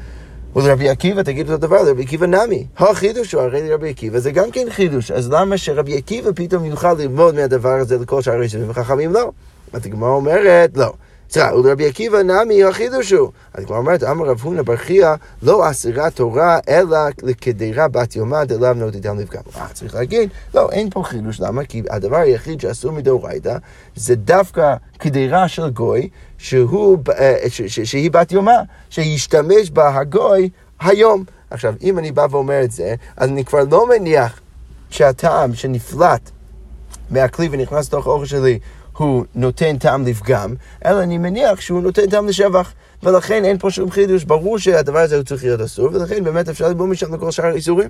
ולרבי 0.56 0.90
עקיבא 0.90 1.22
תגיד 1.22 1.52
אותו 1.52 1.68
דבר, 1.68 1.84
לרבי 1.84 2.04
עקיבא 2.04 2.26
נמי. 2.26 2.66
החידוש 2.78 3.32
הוא 3.32 3.42
הרי 3.42 3.70
לרבי 3.70 3.90
עקיבא 3.90 4.20
זה 4.20 4.32
גם 4.32 4.52
כן 4.52 4.68
חידוש, 4.70 5.12
אז 5.12 5.32
למה 5.32 5.58
שרבי 5.58 5.98
עקיבא 5.98 6.30
פתאום 6.36 6.66
יוכל 6.66 6.94
ללמוד 6.94 7.36
מהדבר 7.36 7.74
הזה 7.74 7.98
לכל 7.98 8.22
שאר 8.22 8.34
הראשונים 8.34 8.70
וחכמים 8.70 9.14
לא? 9.14 9.32
אז 9.74 9.86
הגמרא 9.86 10.10
אומרת, 10.10 10.78
לא. 10.78 10.94
סליחה, 11.34 11.56
ולרבי 11.56 11.88
עקיבא 11.88 12.24
נמי 12.24 12.64
החידוש 12.64 13.12
הוא. 13.12 13.32
אז 13.54 13.64
הגמרא 13.64 13.78
אומרת, 13.78 14.04
אמר 14.04 14.26
רב 14.26 14.40
הונא 14.42 14.62
בר 14.62 14.76
חייא, 14.76 15.14
לא 15.44 15.70
אסירה 15.70 16.10
תורה 16.10 16.60
אלא 16.70 16.98
לכדירה 17.24 17.88
בת 17.88 18.16
יומא 18.16 18.44
דלאו 18.44 18.74
נותיתם 18.74 19.20
לפגם. 19.20 19.42
אה, 19.56 19.68
צריך 19.74 19.96
להגיד, 19.96 20.30
לא, 20.54 20.72
אין 20.72 20.90
פה 20.90 21.04
חידוש, 21.04 21.40
למה? 21.40 21.66
כי 21.66 21.84
הדבר 21.90 22.18
היחיד 22.18 22.62
שאסור 22.62 22.92
מדאורייתא 22.92 23.58
זה 23.96 24.16
דווקא 24.16 24.76
כדירה 25.00 25.48
של 25.48 25.70
גוי, 25.70 26.10
אה, 26.54 27.36
שהיא 27.84 28.12
בת 28.12 28.32
יומא, 28.32 28.58
שישתמש 28.90 29.70
בה 29.70 30.00
הגוי 30.00 30.50
היום. 30.80 31.24
עכשיו, 31.50 31.74
אם 31.84 32.00
אני 32.00 32.12
בא 32.12 32.28
ואומר 32.32 32.64
את 32.64 32.72
זה, 32.72 32.96
אז 33.18 33.30
אני 33.30 33.46
כבר 33.46 33.64
לא 33.72 33.90
מניח 33.90 34.40
שהטעם 34.90 35.54
שנפלט 35.54 36.30
מהכלי 37.10 37.50
ונכנס 37.52 37.88
לתוך 37.88 38.08
האוכל 38.08 38.26
שלי 38.26 38.60
הוא 38.98 39.26
נותן 39.36 39.78
טעם 39.78 40.06
לפגם, 40.06 40.54
אלא 40.86 41.04
אני 41.04 41.18
מניח 41.18 41.62
שהוא 41.62 41.84
נותן 41.84 42.10
טעם 42.10 42.28
לשבח. 42.28 42.74
ולכן 43.04 43.46
אין 43.46 43.58
פה 43.58 43.72
שום 43.72 43.92
חידוש, 43.92 44.24
ברור 44.24 44.60
שהדבר 44.60 45.00
הזה 45.00 45.16
הוא 45.16 45.24
צריך 45.24 45.44
להיות 45.44 45.62
אסור, 45.62 45.90
ולכן 45.94 46.24
באמת 46.24 46.50
אפשר 46.50 46.70
לבוא 46.70 46.88
משם 46.88 47.16
לכל 47.16 47.32
שאר 47.32 47.46
האיסורים. 47.46 47.90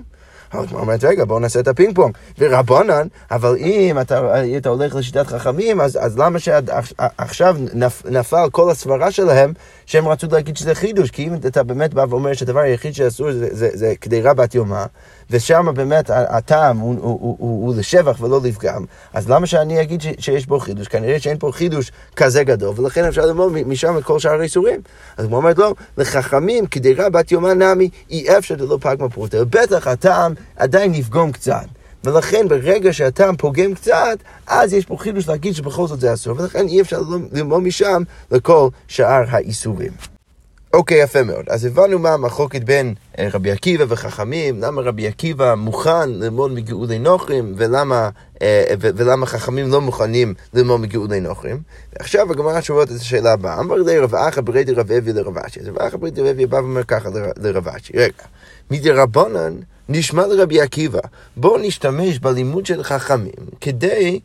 הגמרא 0.52 0.80
אומרת, 0.80 1.04
רגע, 1.04 1.24
בואו 1.24 1.38
נעשה 1.38 1.60
את 1.60 1.68
הפינג 1.68 1.94
פונג. 1.94 2.16
ורבנן, 2.38 3.06
אבל 3.30 3.56
אם 3.56 4.00
אתה, 4.00 4.42
אתה 4.56 4.68
הולך 4.68 4.94
לשיטת 4.94 5.26
חכמים, 5.26 5.80
אז, 5.80 5.98
אז 6.02 6.18
למה 6.18 6.38
שעכשיו 6.38 7.56
נפ, 7.74 8.02
נפל 8.06 8.48
כל 8.52 8.70
הסברה 8.70 9.10
שלהם, 9.10 9.52
שהם 9.86 10.08
רצו 10.08 10.26
להגיד 10.32 10.56
שזה 10.56 10.74
חידוש? 10.74 11.10
כי 11.10 11.26
אם 11.26 11.34
אתה 11.34 11.62
באמת 11.62 11.94
בא 11.94 12.04
ואומר 12.08 12.32
שהדבר 12.32 12.60
היחיד 12.60 12.94
שאסור 12.94 13.32
זה, 13.32 13.48
זה, 13.52 13.68
זה 13.72 13.94
כדי 14.00 14.22
בת 14.22 14.54
יומא, 14.54 14.84
ושם 15.30 15.66
באמת 15.74 16.10
הטעם 16.10 16.78
הוא, 16.78 16.94
הוא, 17.00 17.18
הוא, 17.20 17.36
הוא, 17.38 17.74
לשבח 17.76 18.20
ולא 18.20 18.40
לפגם, 18.44 18.84
אז 19.12 19.30
למה 19.30 19.46
שאני 19.46 19.82
אגיד 19.82 20.00
ש, 20.00 20.06
שיש 20.18 20.46
בו 20.46 20.60
חידוש? 20.60 20.88
כנראה 20.88 21.20
שאין 21.20 21.38
פה 21.38 21.50
חידוש 21.52 21.92
כזה 22.16 22.44
גדול, 22.44 22.74
ולכן 22.76 23.04
אפשר 23.04 23.26
ללמוד 23.26 23.52
משם 23.52 23.98
את 23.98 24.04
כל 24.04 24.18
שאר 24.18 24.40
האיסורים. 24.40 24.80
אז 25.16 25.24
הוא 25.24 25.36
אומרת, 25.36 25.58
לא, 25.58 25.74
לחכמים 25.98 26.66
כדי 26.66 26.94
בת 26.94 27.32
יומא 27.32 27.52
נמי, 27.52 27.88
אי 28.10 28.38
אפשר 28.38 28.54
דלא 28.54 28.78
פגמה 28.80 29.08
פרוטר. 29.08 29.44
בטח 29.44 29.86
הטעם 29.86 30.34
עדיין 30.56 30.92
נפגום 30.92 31.32
קצת. 31.32 31.64
ולכן 32.04 32.48
ברגע 32.48 32.92
שהטעם 32.92 33.36
פוגם 33.36 33.74
קצת, 33.74 34.18
אז 34.46 34.72
יש 34.72 34.84
פה 34.84 34.96
חידוש 34.96 35.28
להגיד 35.28 35.54
שבכל 35.54 35.86
זאת 35.86 36.00
זה 36.00 36.14
אסור, 36.14 36.40
ולכן 36.40 36.68
אי 36.68 36.80
אפשר 36.80 37.02
ללמוד 37.32 37.62
משם 37.62 38.02
לכל 38.30 38.68
שאר 38.88 39.24
האיסורים. 39.28 40.13
אוקיי, 40.74 41.02
יפה 41.02 41.22
מאוד. 41.22 41.48
אז 41.48 41.64
הבנו 41.64 41.98
מה 41.98 42.10
המחלוקת 42.10 42.64
בין 42.64 42.94
אה, 43.18 43.28
רבי 43.32 43.50
עקיבא 43.50 43.84
וחכמים, 43.88 44.60
למה 44.60 44.82
רבי 44.82 45.06
עקיבא 45.06 45.54
מוכן 45.54 46.10
ללמוד 46.10 46.52
מגאולי 46.52 46.98
נוכרים, 46.98 47.54
ולמה, 47.56 48.08
אה, 48.42 48.74
ולמה 48.78 49.26
חכמים 49.26 49.70
לא 49.70 49.80
מוכנים 49.80 50.34
ללמוד 50.54 50.80
מגאולי 50.80 51.20
נוכרים. 51.20 51.60
ועכשיו 51.92 52.30
הגמרא 52.30 52.60
שואלת 52.60 52.90
את 52.90 52.96
השאלה 52.96 53.32
הבאה, 53.32 53.60
אמר 53.60 53.76
לי 53.76 53.98
רב 53.98 54.14
אחא 54.14 54.40
ברי 54.40 54.64
דרב 54.64 54.92
אבי 54.92 55.12
לרב 55.12 55.38
אשי. 55.38 55.60
אז 55.60 55.68
רב 55.68 55.78
אחא 55.78 55.96
ברי 55.96 56.10
דרב 56.10 56.26
אבי 56.26 56.46
בא 56.46 56.56
ואומר 56.56 56.84
ככה 56.84 57.08
לרב 57.36 57.68
אשי, 57.68 57.92
רגע, 57.96 58.24
מדרבנן 58.70 59.54
נשמע 59.88 60.26
לרבי 60.26 60.60
עקיבא, 60.60 61.00
בואו 61.36 61.58
נשתמש 61.58 62.18
בלימוד 62.18 62.66
של 62.66 62.82
חכמים 62.82 63.32
כדי, 63.60 64.20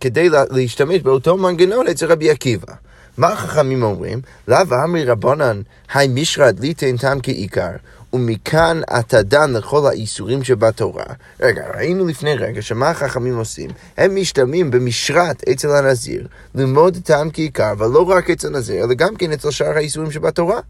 כדי 0.00 0.28
להשתמש 0.50 1.00
באותו 1.00 1.36
מנגנון 1.36 1.86
אצל 1.86 2.06
רבי 2.12 2.30
עקיבא. 2.30 2.74
מה 3.16 3.28
החכמים 3.28 3.82
אומרים? 3.82 4.20
לאו 4.48 4.58
אמרי 4.84 5.04
רבנן, 5.04 5.60
היי 5.94 6.08
מישרד 6.08 6.60
ליתן 6.60 6.96
טעם 6.96 7.18
כעיקר, 7.22 7.70
ומכאן 8.12 8.80
אתה 8.98 9.22
דן 9.22 9.52
לכל 9.52 9.86
האיסורים 9.86 10.44
שבתורה. 10.44 11.04
רגע, 11.40 11.62
ראינו 11.74 12.06
לפני 12.06 12.34
רגע 12.34 12.62
שמה 12.62 12.90
החכמים 12.90 13.36
עושים? 13.36 13.70
הם 13.96 14.16
משתמים 14.16 14.70
במשרת 14.70 15.48
אצל 15.48 15.70
הנזיר 15.70 16.26
ללמוד 16.54 16.98
טעם 17.04 17.30
כעיקר, 17.32 17.72
אבל 17.72 17.86
לא 17.86 18.10
רק 18.10 18.30
אצל 18.30 18.46
הנזיר, 18.46 18.84
אלא 18.84 18.94
גם 18.94 19.16
כן 19.16 19.32
אצל 19.32 19.50
שאר 19.50 19.76
האיסורים 19.76 20.10
שבתורה. 20.10 20.60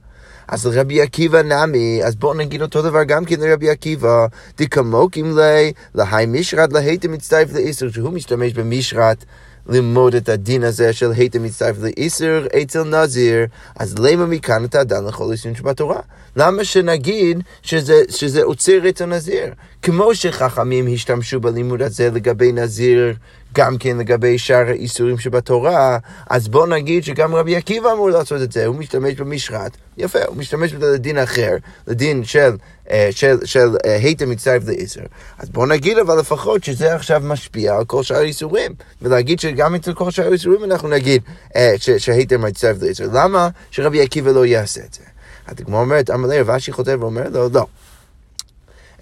אז 0.48 0.66
לרבי 0.66 1.02
עקיבא 1.02 1.42
נמי, 1.42 2.00
אז 2.04 2.16
בואו 2.16 2.34
נגיד 2.34 2.62
אותו 2.62 2.82
דבר 2.82 3.04
גם 3.04 3.24
כן 3.24 3.40
לרבי 3.40 3.70
עקיבא, 3.70 4.26
דקמוקים 4.58 5.38
לי, 5.38 5.72
להי 5.94 6.26
משרת 6.26 6.72
להיתם 6.72 7.12
מצטרף 7.12 7.52
לאיסר, 7.52 7.90
שהוא 7.90 8.12
משתמש 8.12 8.52
במשרת. 8.52 9.24
ללמוד 9.68 10.14
את 10.14 10.28
הדין 10.28 10.64
הזה 10.64 10.92
של 10.92 11.12
היית 11.12 11.36
מצטרף 11.36 11.76
לאיסר 11.78 12.46
אצל 12.62 12.82
נזיר, 12.82 13.46
אז 13.76 13.94
למה 13.98 14.26
מכאן 14.26 14.64
אתה 14.64 14.84
דן 14.84 15.04
לכל 15.04 15.32
איסורים 15.32 15.56
שבתורה? 15.56 16.00
למה 16.36 16.64
שנגיד 16.64 17.42
שזה, 17.62 18.02
שזה 18.08 18.42
עוצר 18.42 18.88
אצל 18.88 19.06
נזיר? 19.06 19.52
כמו 19.82 20.14
שחכמים 20.14 20.94
השתמשו 20.94 21.40
בלימוד 21.40 21.82
הזה 21.82 22.10
לגבי 22.10 22.52
נזיר 22.52 23.14
גם 23.54 23.78
כן 23.78 23.96
לגבי 23.96 24.38
שאר 24.38 24.68
האיסורים 24.68 25.18
שבתורה, 25.18 25.98
אז 26.30 26.48
בוא 26.48 26.66
נגיד 26.66 27.04
שגם 27.04 27.34
רבי 27.34 27.56
עקיבא 27.56 27.92
אמור 27.92 28.10
לעשות 28.10 28.42
את 28.42 28.52
זה, 28.52 28.66
הוא 28.66 28.76
משתמש 28.76 29.14
במשחת. 29.14 29.76
יפה, 29.96 30.18
הוא 30.26 30.36
משתמש 30.36 30.72
בדין 30.72 31.18
אחר, 31.18 31.56
לדין 31.86 32.24
של, 32.24 32.56
אה, 32.90 33.08
של, 33.10 33.36
של 33.44 33.68
אה, 33.86 33.96
היתר 33.96 34.26
מצטרף 34.26 34.62
לאיסר. 34.66 35.00
אז 35.38 35.50
בוא 35.50 35.66
נגיד 35.66 35.98
אבל 35.98 36.18
לפחות 36.18 36.64
שזה 36.64 36.94
עכשיו 36.94 37.20
משפיע 37.24 37.76
על 37.76 37.84
כל 37.84 38.02
שאר 38.02 38.16
האיסורים, 38.16 38.72
ולהגיד 39.02 39.40
שגם 39.40 39.74
אצל 39.74 39.94
כל 39.94 40.10
שאר 40.10 40.28
האיסורים 40.28 40.64
אנחנו 40.64 40.88
נגיד 40.88 41.22
אה, 41.56 41.74
שהיתר 41.98 42.38
מצטרף 42.38 42.82
לאיסר. 42.82 43.04
למה 43.12 43.48
שרבי 43.70 44.02
עקיבא 44.02 44.30
לא 44.30 44.46
יעשה 44.46 44.80
את 44.80 44.94
זה? 44.94 45.13
הדגמר 45.46 45.78
אומרת, 45.78 46.10
עמלי 46.10 46.40
רבשי 46.40 46.72
חוטב 46.72 46.96
ואומר 47.00 47.28
לו, 47.28 47.48
לא. 47.48 47.66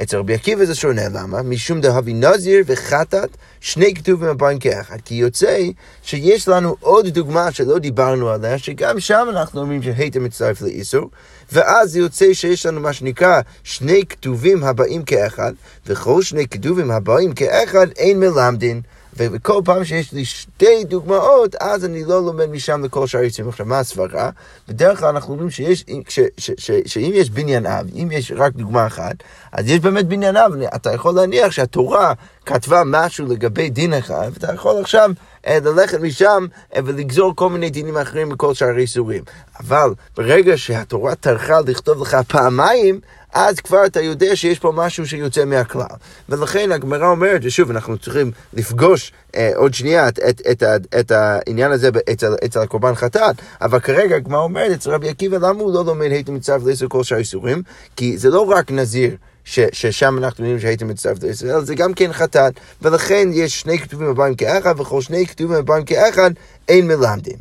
אצל 0.03 0.17
רבי 0.17 0.35
עקיבא 0.35 0.65
זה 0.65 0.75
שונה, 0.75 1.09
למה? 1.09 1.43
משום 1.43 1.81
דהבי 1.81 2.15
נזיר 2.15 2.65
וחטאת, 2.67 3.31
שני 3.61 3.95
כתובים 3.95 4.29
הבאים 4.29 4.59
כאחד. 4.59 4.97
כי 5.05 5.15
יוצא 5.15 5.59
שיש 6.03 6.49
לנו 6.49 6.77
עוד 6.81 7.09
דוגמה 7.09 7.53
שלא 7.53 7.79
דיברנו 7.79 8.31
עליה, 8.31 8.59
שגם 8.59 9.01
שם 9.01 9.27
אנחנו 9.31 9.61
אומרים 9.61 9.83
שהיתר 9.83 10.21
מצטרף 10.21 10.63
לאיסור, 10.63 11.11
ואז 11.53 11.97
יוצא 11.97 12.33
שיש 12.33 12.67
לנו 12.67 12.81
מה 12.81 12.93
שנקרא 12.93 13.41
שני 13.65 14.07
כתובים 14.09 14.65
הבאים 14.65 15.03
כאחד, 15.03 15.53
וכל 15.87 16.23
שני 16.23 16.49
כתובים 16.49 16.91
הבאים 16.91 17.33
כאחד 17.33 17.87
אין 17.97 18.21
מלמדין. 18.21 18.81
וכל 19.17 19.61
פעם 19.65 19.85
שיש 19.85 20.13
לי 20.13 20.25
שתי 20.25 20.85
דוגמאות, 20.85 21.55
אז 21.55 21.85
אני 21.85 22.05
לא 22.05 22.25
לומד 22.25 22.47
משם 22.47 22.85
לכל 22.85 23.07
שאר 23.07 23.23
יוצאים. 23.23 23.49
עכשיו, 23.49 23.67
מה 23.67 23.79
הסברה? 23.79 24.31
בדרך 24.69 24.99
כלל 24.99 25.09
אנחנו 25.09 25.33
אומרים 25.33 25.51
שיש, 25.51 25.85
ש, 26.09 26.21
ש, 26.39 26.51
ש, 26.59 26.71
שאם 26.87 27.11
יש 27.15 27.31
בניין 27.31 27.67
אב, 27.67 27.87
אם 27.95 28.09
יש 28.13 28.33
רק 28.37 28.53
דוגמה 28.53 28.87
אחת, 28.87 29.17
אז 29.53 29.69
יש 29.69 29.81
באמת 29.81 30.07
בניין 30.07 30.37
אב. 30.37 30.53
אתה 30.75 30.93
יכול 30.93 31.15
להניח 31.15 31.51
שהתורה 31.51 32.13
כתבה 32.47 32.83
משהו 32.87 33.27
לגבי 33.27 33.71
דין 33.71 33.95
אחד, 33.95 34.31
ואתה 34.35 34.55
יכול 34.55 34.81
עכשיו 34.81 35.11
אה, 35.47 35.59
ללכת 35.65 36.01
משם 36.01 36.47
אה, 36.77 36.81
ולגזור 36.85 37.37
כל 37.37 37.51
מיני 37.51 37.71
דינים 37.71 37.97
אחרים 37.97 38.29
מכל 38.29 38.55
שאר 38.55 38.77
האיסורים. 38.77 39.23
אבל 39.61 39.95
ברגע 40.17 40.57
שהתורה 40.57 41.15
טרחה 41.15 41.61
לכתוב 41.61 42.03
לך 42.03 42.17
פעמיים, 42.29 43.01
אז 43.33 43.61
כבר 43.61 43.87
אתה 43.87 44.01
יודע 44.01 44.37
שיש 44.37 44.59
פה 44.59 44.73
משהו 44.75 45.07
שיוצא 45.07 45.45
מהכלל. 45.45 45.87
ולכן 46.29 46.73
הגמרא 46.73 47.07
אומרת, 47.07 47.41
ושוב, 47.45 47.71
אנחנו 47.71 47.99
צריכים 47.99 48.31
לפגוש 48.53 49.13
אה, 49.37 49.51
עוד 49.55 49.75
שנייה 49.75 50.09
את, 50.09 50.19
את, 50.19 50.41
את, 50.51 50.63
את, 51.01 51.11
העניין 51.11 51.73
הזה 51.73 51.91
אצל, 52.13 52.35
אצל 52.45 52.61
הקורבן 52.61 52.95
חטאת, 52.95 53.37
אבל 53.61 53.81
כרגע 53.81 54.17
הגמרא 54.17 54.41
אומרת 54.41 54.73
אצל 54.73 54.91
רבי 54.91 55.09
עקיבא, 55.09 55.37
למה 55.37 55.61
הוא 55.61 55.75
לא 55.75 55.85
לומד 55.85 56.11
הייתם 56.11 56.35
מצטרף 56.35 56.63
לעשר 56.67 56.87
כל 56.89 57.05
שאר 57.05 57.19
איסורים? 57.19 57.63
כי 57.97 58.19
זה 58.19 58.31
לא 58.31 58.51
רק 58.51 58.71
נזיר. 58.71 59.17
ש, 59.45 59.61
ששם 59.73 60.19
אנחנו 60.19 60.45
יודעים 60.45 60.61
שהייתם 60.61 60.89
מצטרף 60.89 61.23
לישראל, 61.23 61.65
זה 61.65 61.75
גם 61.75 61.95
כן 61.95 62.13
חטאת, 62.13 62.53
ולכן 62.83 63.29
יש 63.33 63.61
שני 63.61 63.79
כתובים 63.79 64.09
הבאים 64.09 64.35
כאחד, 64.35 64.81
וכל 64.81 65.01
שני 65.01 65.27
כתובים 65.27 65.57
הבאים 65.57 65.85
כאחד 65.85 66.31
אין 66.69 66.89
מלמדים. 66.89 67.37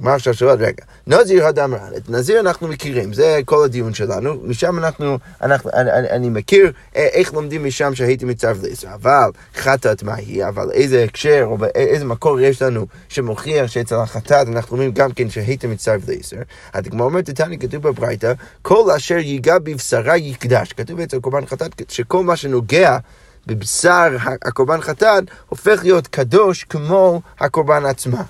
הגמרא 0.00 0.14
עכשיו 0.14 0.34
שואלת, 0.34 0.58
רגע, 0.60 0.84
נזיר 1.06 1.46
הדם 1.46 1.74
רעל, 1.74 1.96
את 1.96 2.10
נזיר 2.10 2.40
אנחנו 2.40 2.68
מכירים, 2.68 3.12
זה 3.12 3.40
כל 3.44 3.64
הדיון 3.64 3.94
שלנו, 3.94 4.34
משם 4.44 4.78
אנחנו, 4.78 5.18
אנחנו 5.42 5.70
אני, 5.74 5.92
אני, 5.92 6.10
אני 6.10 6.28
מכיר 6.28 6.72
אה, 6.96 7.06
איך 7.12 7.34
לומדים 7.34 7.64
משם 7.64 7.94
שהייתי 7.94 8.24
מצטרף 8.24 8.62
לישראל, 8.62 8.92
אבל 8.92 9.30
חטאת 9.56 10.02
מה 10.02 10.14
היא, 10.14 10.44
אבל 10.44 10.70
איזה 10.72 11.04
הקשר 11.04 11.44
או 11.46 11.58
איזה 11.74 12.04
מקור 12.04 12.40
יש 12.40 12.62
לנו 12.62 12.86
שמוכיח 13.08 13.66
שאצל 13.66 13.94
החטאת 13.94 14.48
אנחנו 14.48 14.72
אומרים 14.72 14.92
גם 14.92 15.12
כן 15.12 15.30
שהייתי 15.30 15.66
מצטרף 15.66 16.08
לישראל, 16.08 16.44
הגמרא 16.74 17.06
אומרת, 17.06 17.30
תתני 17.30 17.58
כתוב 17.58 17.82
בברייתא, 17.82 18.32
כל 18.62 18.90
אשר 18.96 19.18
ייגע 19.18 19.58
בבשרה 19.58 20.16
יקדש, 20.16 20.72
כתוב 20.72 21.00
אצל 21.00 21.20
קורבן 21.20 21.46
חטאת, 21.46 21.82
שכל 21.88 22.22
מה 22.22 22.36
שנוגע 22.36 22.98
בבשר 23.46 24.16
הקורבן 24.44 24.80
חטאת 24.80 25.24
הופך 25.48 25.80
להיות 25.82 26.06
קדוש 26.06 26.64
כמו 26.64 27.20
הקורבן 27.40 27.84
עצמה. 27.84 28.22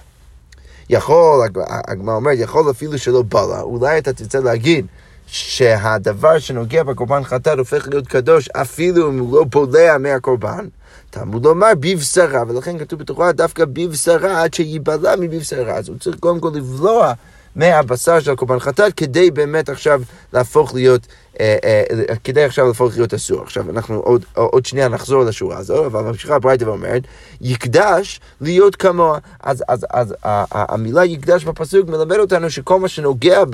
יכול, 0.90 1.48
הגמרא 1.88 2.14
אומרת, 2.14 2.38
יכול 2.38 2.70
אפילו 2.70 2.98
שלא 2.98 3.22
בא 3.22 3.46
לה, 3.46 3.60
אולי 3.60 3.98
אתה 3.98 4.12
תרצה 4.12 4.40
להגיד 4.40 4.86
שהדבר 5.26 6.38
שנוגע 6.38 6.82
בקורבן 6.82 7.24
חטאת 7.24 7.58
הופך 7.58 7.88
להיות 7.88 8.06
קדוש 8.06 8.48
אפילו 8.48 9.10
אם 9.10 9.18
הוא 9.18 9.36
לא 9.36 9.44
בולע 9.44 9.98
מהקורבן. 9.98 10.66
תלמוד 11.10 11.44
לומר 11.44 11.72
בבשרה, 11.80 12.42
ולכן 12.48 12.78
כתוב 12.78 12.98
בתורה 12.98 13.32
דווקא 13.32 13.64
בבשרה 13.64 14.42
עד 14.42 14.54
שייבלע 14.54 15.16
מבבשרה. 15.18 15.74
אז 15.74 15.88
הוא 15.88 15.98
צריך 15.98 16.16
קודם 16.20 16.40
כל 16.40 16.50
לבלוע 16.54 17.12
מהבשר 17.56 18.20
של 18.20 18.30
הקורבן 18.30 18.58
חטאת, 18.58 18.94
כדי 18.94 19.30
באמת 19.30 19.68
עכשיו 19.68 20.02
להפוך 20.32 20.74
להיות, 20.74 21.06
אה, 21.40 21.56
אה, 21.64 21.82
כדי 22.24 22.44
עכשיו 22.44 22.66
להפוך 22.66 22.96
להיות 22.96 23.14
אסור. 23.14 23.42
עכשיו, 23.42 23.70
אנחנו 23.70 23.96
עוד, 23.96 24.24
עוד 24.34 24.66
שנייה 24.66 24.88
נחזור 24.88 25.24
לשורה 25.24 25.58
הזו, 25.58 25.86
אבל 25.86 26.02
ממשיכה 26.02 26.34
הברייתא 26.34 26.64
ואומרת, 26.64 27.02
יקדש 27.40 28.20
להיות 28.40 28.76
כמוה. 28.76 29.18
אז, 29.42 29.64
אז, 29.68 29.86
אז 29.90 30.14
המילה 30.52 31.04
יקדש 31.04 31.44
בפסוק 31.44 31.88
מלמד 31.88 32.16
אותנו 32.16 32.50
שכל 32.50 32.80
מה 32.80 32.88
שנוגע 32.88 33.44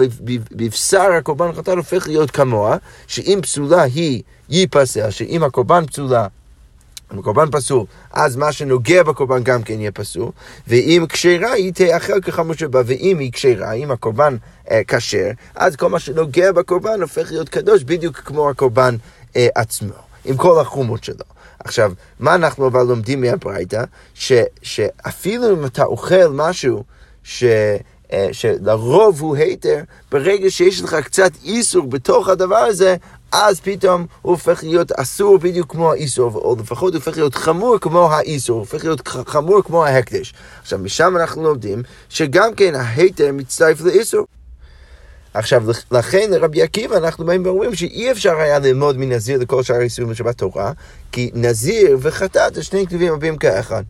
בבשר 0.50 1.12
הקורבן 1.18 1.52
חטאת 1.52 1.76
הופך 1.76 2.06
להיות 2.06 2.30
כמוה, 2.30 2.76
שאם 3.06 3.38
פסולה 3.42 3.82
היא 3.82 4.22
ייפסל, 4.50 5.10
שאם 5.10 5.42
הקורבן 5.42 5.86
פסולה 5.86 6.26
הקורבן 7.10 7.50
פסול, 7.50 7.84
אז 8.12 8.36
מה 8.36 8.52
שנוגע 8.52 9.02
בקורבן 9.02 9.42
גם 9.42 9.62
כן 9.62 9.80
יהיה 9.80 9.90
פסול, 9.90 10.28
ואם 10.68 11.04
כשרה 11.08 11.52
היא 11.52 11.72
תאכל 11.72 12.20
כחמור 12.20 12.54
שבה, 12.54 12.80
ואם 12.86 13.18
היא 13.18 13.32
כשרה, 13.32 13.72
אם 13.72 13.90
הקורבן 13.90 14.36
אה, 14.70 14.80
כשר, 14.86 15.18
אה, 15.18 15.32
אז 15.54 15.76
כל 15.76 15.88
מה 15.88 15.98
שנוגע 15.98 16.52
בקורבן 16.52 17.00
הופך 17.02 17.30
להיות 17.30 17.48
קדוש 17.48 17.82
בדיוק 17.82 18.16
כמו 18.16 18.50
הקורבן 18.50 18.96
אה, 19.36 19.48
עצמו, 19.54 19.94
עם 20.24 20.36
כל 20.36 20.60
החומות 20.60 21.04
שלו. 21.04 21.24
עכשיו, 21.58 21.92
מה 22.20 22.34
אנחנו 22.34 22.66
אבל 22.66 22.82
לומדים 22.82 23.20
מהברייתא? 23.20 23.84
שאפילו 24.62 25.52
אם 25.52 25.64
אתה 25.64 25.84
אוכל 25.84 26.28
משהו 26.28 26.84
ש... 27.24 27.44
אה, 28.12 28.28
שלרוב 28.32 29.20
הוא 29.20 29.36
היתר, 29.36 29.80
ברגע 30.12 30.50
שיש 30.50 30.82
לך 30.82 30.94
קצת 30.94 31.30
איסור 31.44 31.86
בתוך 31.86 32.28
הדבר 32.28 32.56
הזה, 32.56 32.96
אז 33.32 33.60
פתאום 33.60 34.06
הוא 34.22 34.32
הופך 34.32 34.64
להיות 34.64 34.92
אסור 34.92 35.38
בדיוק 35.38 35.72
כמו 35.72 35.92
האיסור, 35.92 36.34
או 36.34 36.56
לפחות 36.60 36.94
הוא 36.94 36.98
הופך 36.98 37.16
להיות 37.16 37.34
חמור 37.34 37.78
כמו 37.80 38.12
האיסור, 38.12 38.54
הוא 38.54 38.60
הופך 38.60 38.84
להיות 38.84 39.08
חמור 39.08 39.62
כמו 39.62 39.84
ההקדש. 39.84 40.34
עכשיו, 40.62 40.78
משם 40.78 41.16
אנחנו 41.16 41.42
לומדים 41.42 41.82
שגם 42.08 42.54
כן 42.54 42.74
ההיתר 42.74 43.32
מצטרף 43.32 43.80
לאיסור. 43.80 44.26
עכשיו, 45.34 45.64
לכן 45.90 46.30
לרבי 46.30 46.62
עקיבא 46.62 46.96
אנחנו 46.96 47.26
באים 47.26 47.46
ואומרים 47.46 47.74
שאי 47.74 48.10
אפשר 48.10 48.36
היה 48.36 48.58
ללמוד 48.58 48.98
מנזיר 48.98 49.38
לכל 49.38 49.62
שאר 49.62 49.76
האיסורים 49.76 50.10
בשבת 50.10 50.38
תורה, 50.38 50.72
כי 51.12 51.30
נזיר 51.34 51.98
וחטאת 52.00 52.54
זה 52.54 52.62
שני 52.62 52.86
כתובים 52.86 53.12
רבים 53.12 53.36
כאחד. 53.36 53.82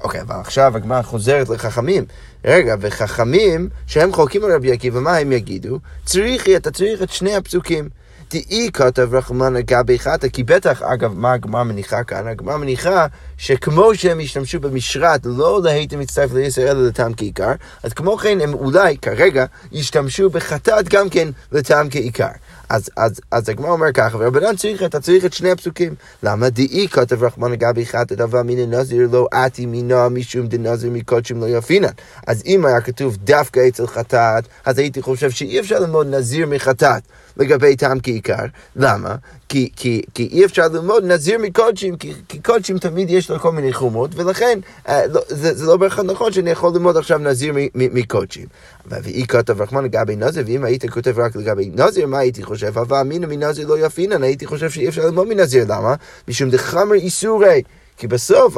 אוקיי, 0.00 0.20
אבל 0.20 0.36
עכשיו 0.40 0.76
הגמרא 0.76 1.02
חוזרת 1.02 1.48
לחכמים. 1.48 2.04
רגע, 2.44 2.74
וחכמים 2.80 3.68
שהם 3.86 4.12
חולקים 4.12 4.44
על 4.44 4.52
רבי 4.52 4.72
עקיבא, 4.72 5.00
מה 5.00 5.16
הם 5.16 5.32
יגידו? 5.32 5.78
צריכי, 6.04 6.56
אתה 6.56 6.70
צריך 6.70 7.02
את 7.02 7.10
שני 7.10 7.36
הפסוקים. 7.36 7.88
דאי 8.30 8.70
כתב 8.72 9.14
רחמנא 9.14 9.60
גבי 9.60 9.98
חטא, 9.98 10.28
כי 10.28 10.44
בטח, 10.44 10.82
אגב, 10.82 11.14
מה 11.14 11.32
הגמרא 11.32 11.62
מניחה 11.62 12.04
כאן? 12.04 12.26
הגמרא 12.26 12.56
מניחה 12.56 13.06
שכמו 13.38 13.94
שהם 13.94 14.20
השתמשו 14.20 14.60
במשרת 14.60 15.20
לא 15.24 15.60
להייתם 15.64 15.98
מצטרף 15.98 16.32
לישראל 16.32 16.76
אלא 16.76 16.86
לטעם 16.86 17.12
כעיקר, 17.16 17.52
אז 17.82 17.92
כמו 17.92 18.16
כן 18.16 18.40
הם 18.40 18.54
אולי 18.54 18.96
כרגע 18.96 19.44
ישתמשו 19.72 20.30
בחטאת 20.30 20.88
גם 20.88 21.08
כן 21.08 21.28
לטעם 21.52 21.90
כעיקר. 21.90 22.28
אז, 22.68 22.90
אז, 22.96 23.20
אז 23.30 23.48
הגמרא 23.48 23.70
אומר 23.70 23.92
ככה, 23.92 24.16
ורבנן 24.16 24.56
צריך, 24.56 24.82
אתה 24.82 25.00
צריך 25.00 25.24
את 25.24 25.32
שני 25.32 25.50
הפסוקים. 25.50 25.94
למה 26.22 26.48
דאי 26.48 26.88
כתב 26.88 27.24
רחמנא 27.24 27.54
גבי 27.54 27.86
חטא 27.86 28.14
דבה 28.14 28.42
מן 28.42 28.58
הנזיר 28.58 29.08
לא 29.12 29.28
עתי 29.30 29.66
מינו 29.66 30.10
משום 30.10 30.46
דנזיר 30.46 30.90
מקודשים 30.90 31.40
לא 31.40 31.46
יפינן. 31.48 31.88
אז 32.26 32.42
אם 32.46 32.66
היה 32.66 32.80
כתוב 32.80 33.16
דווקא 33.16 33.68
אצל 33.68 33.86
חטאת, 33.86 34.44
אז 34.64 34.78
הייתי 34.78 35.02
חושב 35.02 35.30
שאי 35.30 35.60
אפשר 35.60 35.78
ללמוד 35.78 36.06
נזיר 36.06 36.46
מחטאת. 36.46 37.02
לגבי 37.36 37.76
טעם 37.76 37.98
כעיקר. 38.02 38.44
למה? 38.76 39.14
כי, 39.48 39.70
כי, 39.76 40.02
כי 40.14 40.28
אי 40.32 40.44
אפשר 40.44 40.68
ללמוד 40.68 41.04
נזיר 41.04 41.38
מקודשים, 41.38 41.96
כי, 41.96 42.12
כי 42.28 42.38
קודשים 42.38 42.78
תמיד 42.78 43.10
יש 43.10 43.30
לו 43.30 43.38
כל 43.38 43.52
מיני 43.52 43.72
חומות, 43.72 44.10
ולכן 44.14 44.58
אה, 44.88 45.06
לא, 45.06 45.20
זה, 45.28 45.54
זה 45.54 45.66
לא 45.66 45.76
בהכרח 45.76 46.04
נכון 46.04 46.32
שאני 46.32 46.50
יכול 46.50 46.70
ללמוד 46.74 46.96
עכשיו 46.96 47.18
נזיר 47.18 47.54
מקודשים. 47.74 48.46
ואי 48.86 49.26
כתב 49.28 49.62
רחמן 49.62 49.84
לגבי 49.84 50.16
נזיר, 50.16 50.44
ואם 50.46 50.64
הייתי 50.64 50.88
כותב 50.88 51.18
רק 51.18 51.36
לגבי 51.36 51.70
נזיר, 51.74 52.06
מה 52.06 52.18
הייתי 52.18 52.42
חושב? 52.42 52.78
אבל 52.78 52.96
אמינא 52.96 53.26
מנזיר 53.26 53.68
לא 53.68 53.78
יפינן, 53.78 54.22
הייתי 54.22 54.46
חושב 54.46 54.70
שאי 54.70 54.88
אפשר 54.88 55.04
ללמוד 55.04 55.28
מנזיר, 55.28 55.64
למה? 55.68 55.94
משום 56.28 56.50
דחמר 56.50 56.94
איסורי. 56.94 57.62
כי 57.96 58.06
בסוף 58.06 58.56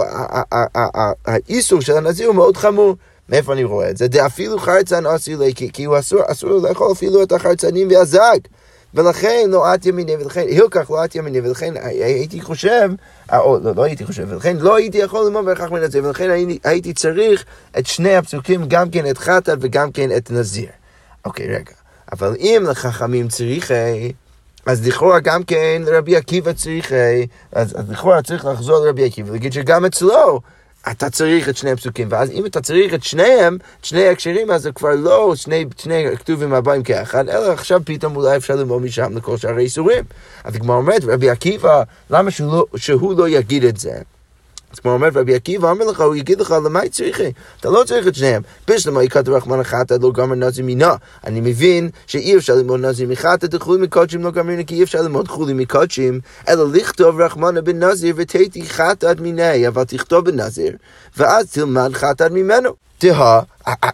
האיסור 1.26 1.80
של 1.80 1.96
הנזיר 1.96 2.26
הוא 2.26 2.34
מאוד 2.34 2.56
חמור. 2.56 2.96
מאיפה 3.28 3.52
אני 3.52 3.64
רואה 3.64 3.90
את 3.90 3.96
זה? 3.96 4.08
דאפילו 4.08 4.58
חרצן 4.58 5.06
אסיר 5.06 5.38
לי, 5.38 5.54
כי 5.54 5.84
הוא 5.84 5.98
אסור, 5.98 6.20
אסור 6.26 6.50
לאכול 6.50 6.92
אפילו 6.92 7.22
את 7.22 7.32
החרצנים 7.32 7.88
והזג. 7.90 8.38
ולכן 8.96 9.46
לא 9.48 9.74
את 9.74 9.86
ימיני, 9.86 10.16
ולכן 10.16 10.40
הילקח 10.40 10.90
לא 10.90 11.04
את 11.04 11.14
ימיני, 11.14 11.40
ולכן 11.40 11.74
הייתי 11.82 12.40
חושב, 12.40 12.90
אה, 13.32 13.38
או 13.38 13.58
לא, 13.62 13.74
לא 13.74 13.84
הייתי 13.84 14.04
חושב, 14.04 14.26
ולכן 14.28 14.56
לא 14.56 14.76
הייתי 14.76 14.98
יכול 14.98 15.24
ללמוד 15.24 15.44
בהכרח 15.44 15.70
מנזיר, 15.70 16.04
ולכן 16.04 16.30
הייתי 16.64 16.92
צריך 16.92 17.44
את 17.78 17.86
שני 17.86 18.16
הפסוקים, 18.16 18.68
גם 18.68 18.90
כן 18.90 19.10
את 19.10 19.18
חטאת 19.18 19.58
וגם 19.60 19.92
כן 19.92 20.16
את 20.16 20.30
נזיר. 20.30 20.68
אוקיי, 21.24 21.46
רגע. 21.46 21.72
אבל 22.12 22.36
אם 22.38 22.64
לחכמים 22.70 23.28
צריכי, 23.28 24.12
אז 24.66 24.86
לכאורה 24.86 25.20
גם 25.20 25.42
כן 25.42 25.82
לרבי 25.86 26.16
עקיבא 26.16 26.52
צריכי, 26.52 27.26
אז, 27.52 27.74
אז 27.78 27.90
לכאורה 27.90 28.22
צריך 28.22 28.44
לחזור 28.44 28.84
לרבי 28.84 29.04
עקיבא 29.04 29.30
ולהגיד 29.30 29.52
שגם 29.52 29.84
אצלו 29.84 30.40
אתה 30.90 31.10
צריך 31.10 31.48
את 31.48 31.56
שני 31.56 31.70
הפסוקים, 31.70 32.08
ואז 32.10 32.30
אם 32.30 32.46
אתה 32.46 32.60
צריך 32.60 32.94
את 32.94 33.02
שניהם, 33.02 33.58
את 33.80 33.84
שני 33.84 34.06
ההקשרים, 34.06 34.50
אז 34.50 34.62
זה 34.62 34.72
כבר 34.72 34.94
לא 34.94 35.34
שני, 35.36 35.64
שני 35.78 36.06
הכתובים 36.06 36.54
הבאים 36.54 36.82
כאחד, 36.82 37.28
אלא 37.28 37.52
עכשיו 37.52 37.80
פתאום 37.84 38.16
אולי 38.16 38.36
אפשר 38.36 38.54
ללמוד 38.54 38.82
משם 38.82 39.16
לכל 39.16 39.36
שאר 39.36 39.56
האיסורים. 39.56 40.04
אז 40.44 40.54
הגמרא 40.54 40.76
אומרת, 40.76 41.04
רבי 41.04 41.30
עקיבא, 41.30 41.82
למה 42.10 42.30
שהוא 42.30 42.52
לא, 42.52 42.66
שהוא 42.76 43.18
לא 43.18 43.28
יגיד 43.28 43.64
את 43.64 43.76
זה? 43.76 43.98
אז 44.76 44.80
כמו 44.80 44.92
אומר 44.92 45.08
רבי 45.14 45.34
עקיבא, 45.34 45.70
אומר 45.70 45.84
לך, 45.84 46.00
הוא 46.00 46.14
יגיד 46.14 46.40
לך, 46.40 46.54
למה 46.64 46.80
היא 46.80 46.90
צריכה? 46.90 47.24
אתה 47.60 47.70
לא 47.70 47.84
צריך 47.86 48.06
את 48.06 48.14
שניהם. 48.14 48.42
בשלמה 48.68 49.02
יקד 49.02 49.28
רחמן 49.28 49.60
אחת, 49.60 49.92
לא 49.92 50.12
גמר 50.12 50.34
נזי 50.34 50.62
מינה. 50.62 50.94
אני 51.24 51.40
מבין 51.40 51.90
שאי 52.06 52.36
אפשר 52.36 52.54
ללמוד 52.54 52.80
נזי 52.80 53.06
מחטא, 53.06 53.46
דחולי 53.46 53.82
מקודשים 53.82 54.22
לא 54.22 54.30
גמרינה, 54.30 54.64
כי 54.64 54.74
אי 54.74 54.82
אפשר 54.82 55.02
ללמוד 55.02 55.28
חולי 55.28 55.52
מקודשים, 55.52 56.20
אלא 56.48 56.64
לכתוב 56.72 57.20
רחמנה 57.20 57.60
בן 57.60 57.82
נזיר 57.82 58.14
ותהי 58.16 58.48
חטאת 58.68 59.20
מיני, 59.20 59.68
אבל 59.68 59.84
תכתוב 59.84 60.24
בנזיר, 60.24 60.76
ואז 61.16 61.50
תלמד 61.50 61.90
חטאת 61.94 62.30
ממנו. 62.30 62.85
תהה, 62.98 63.40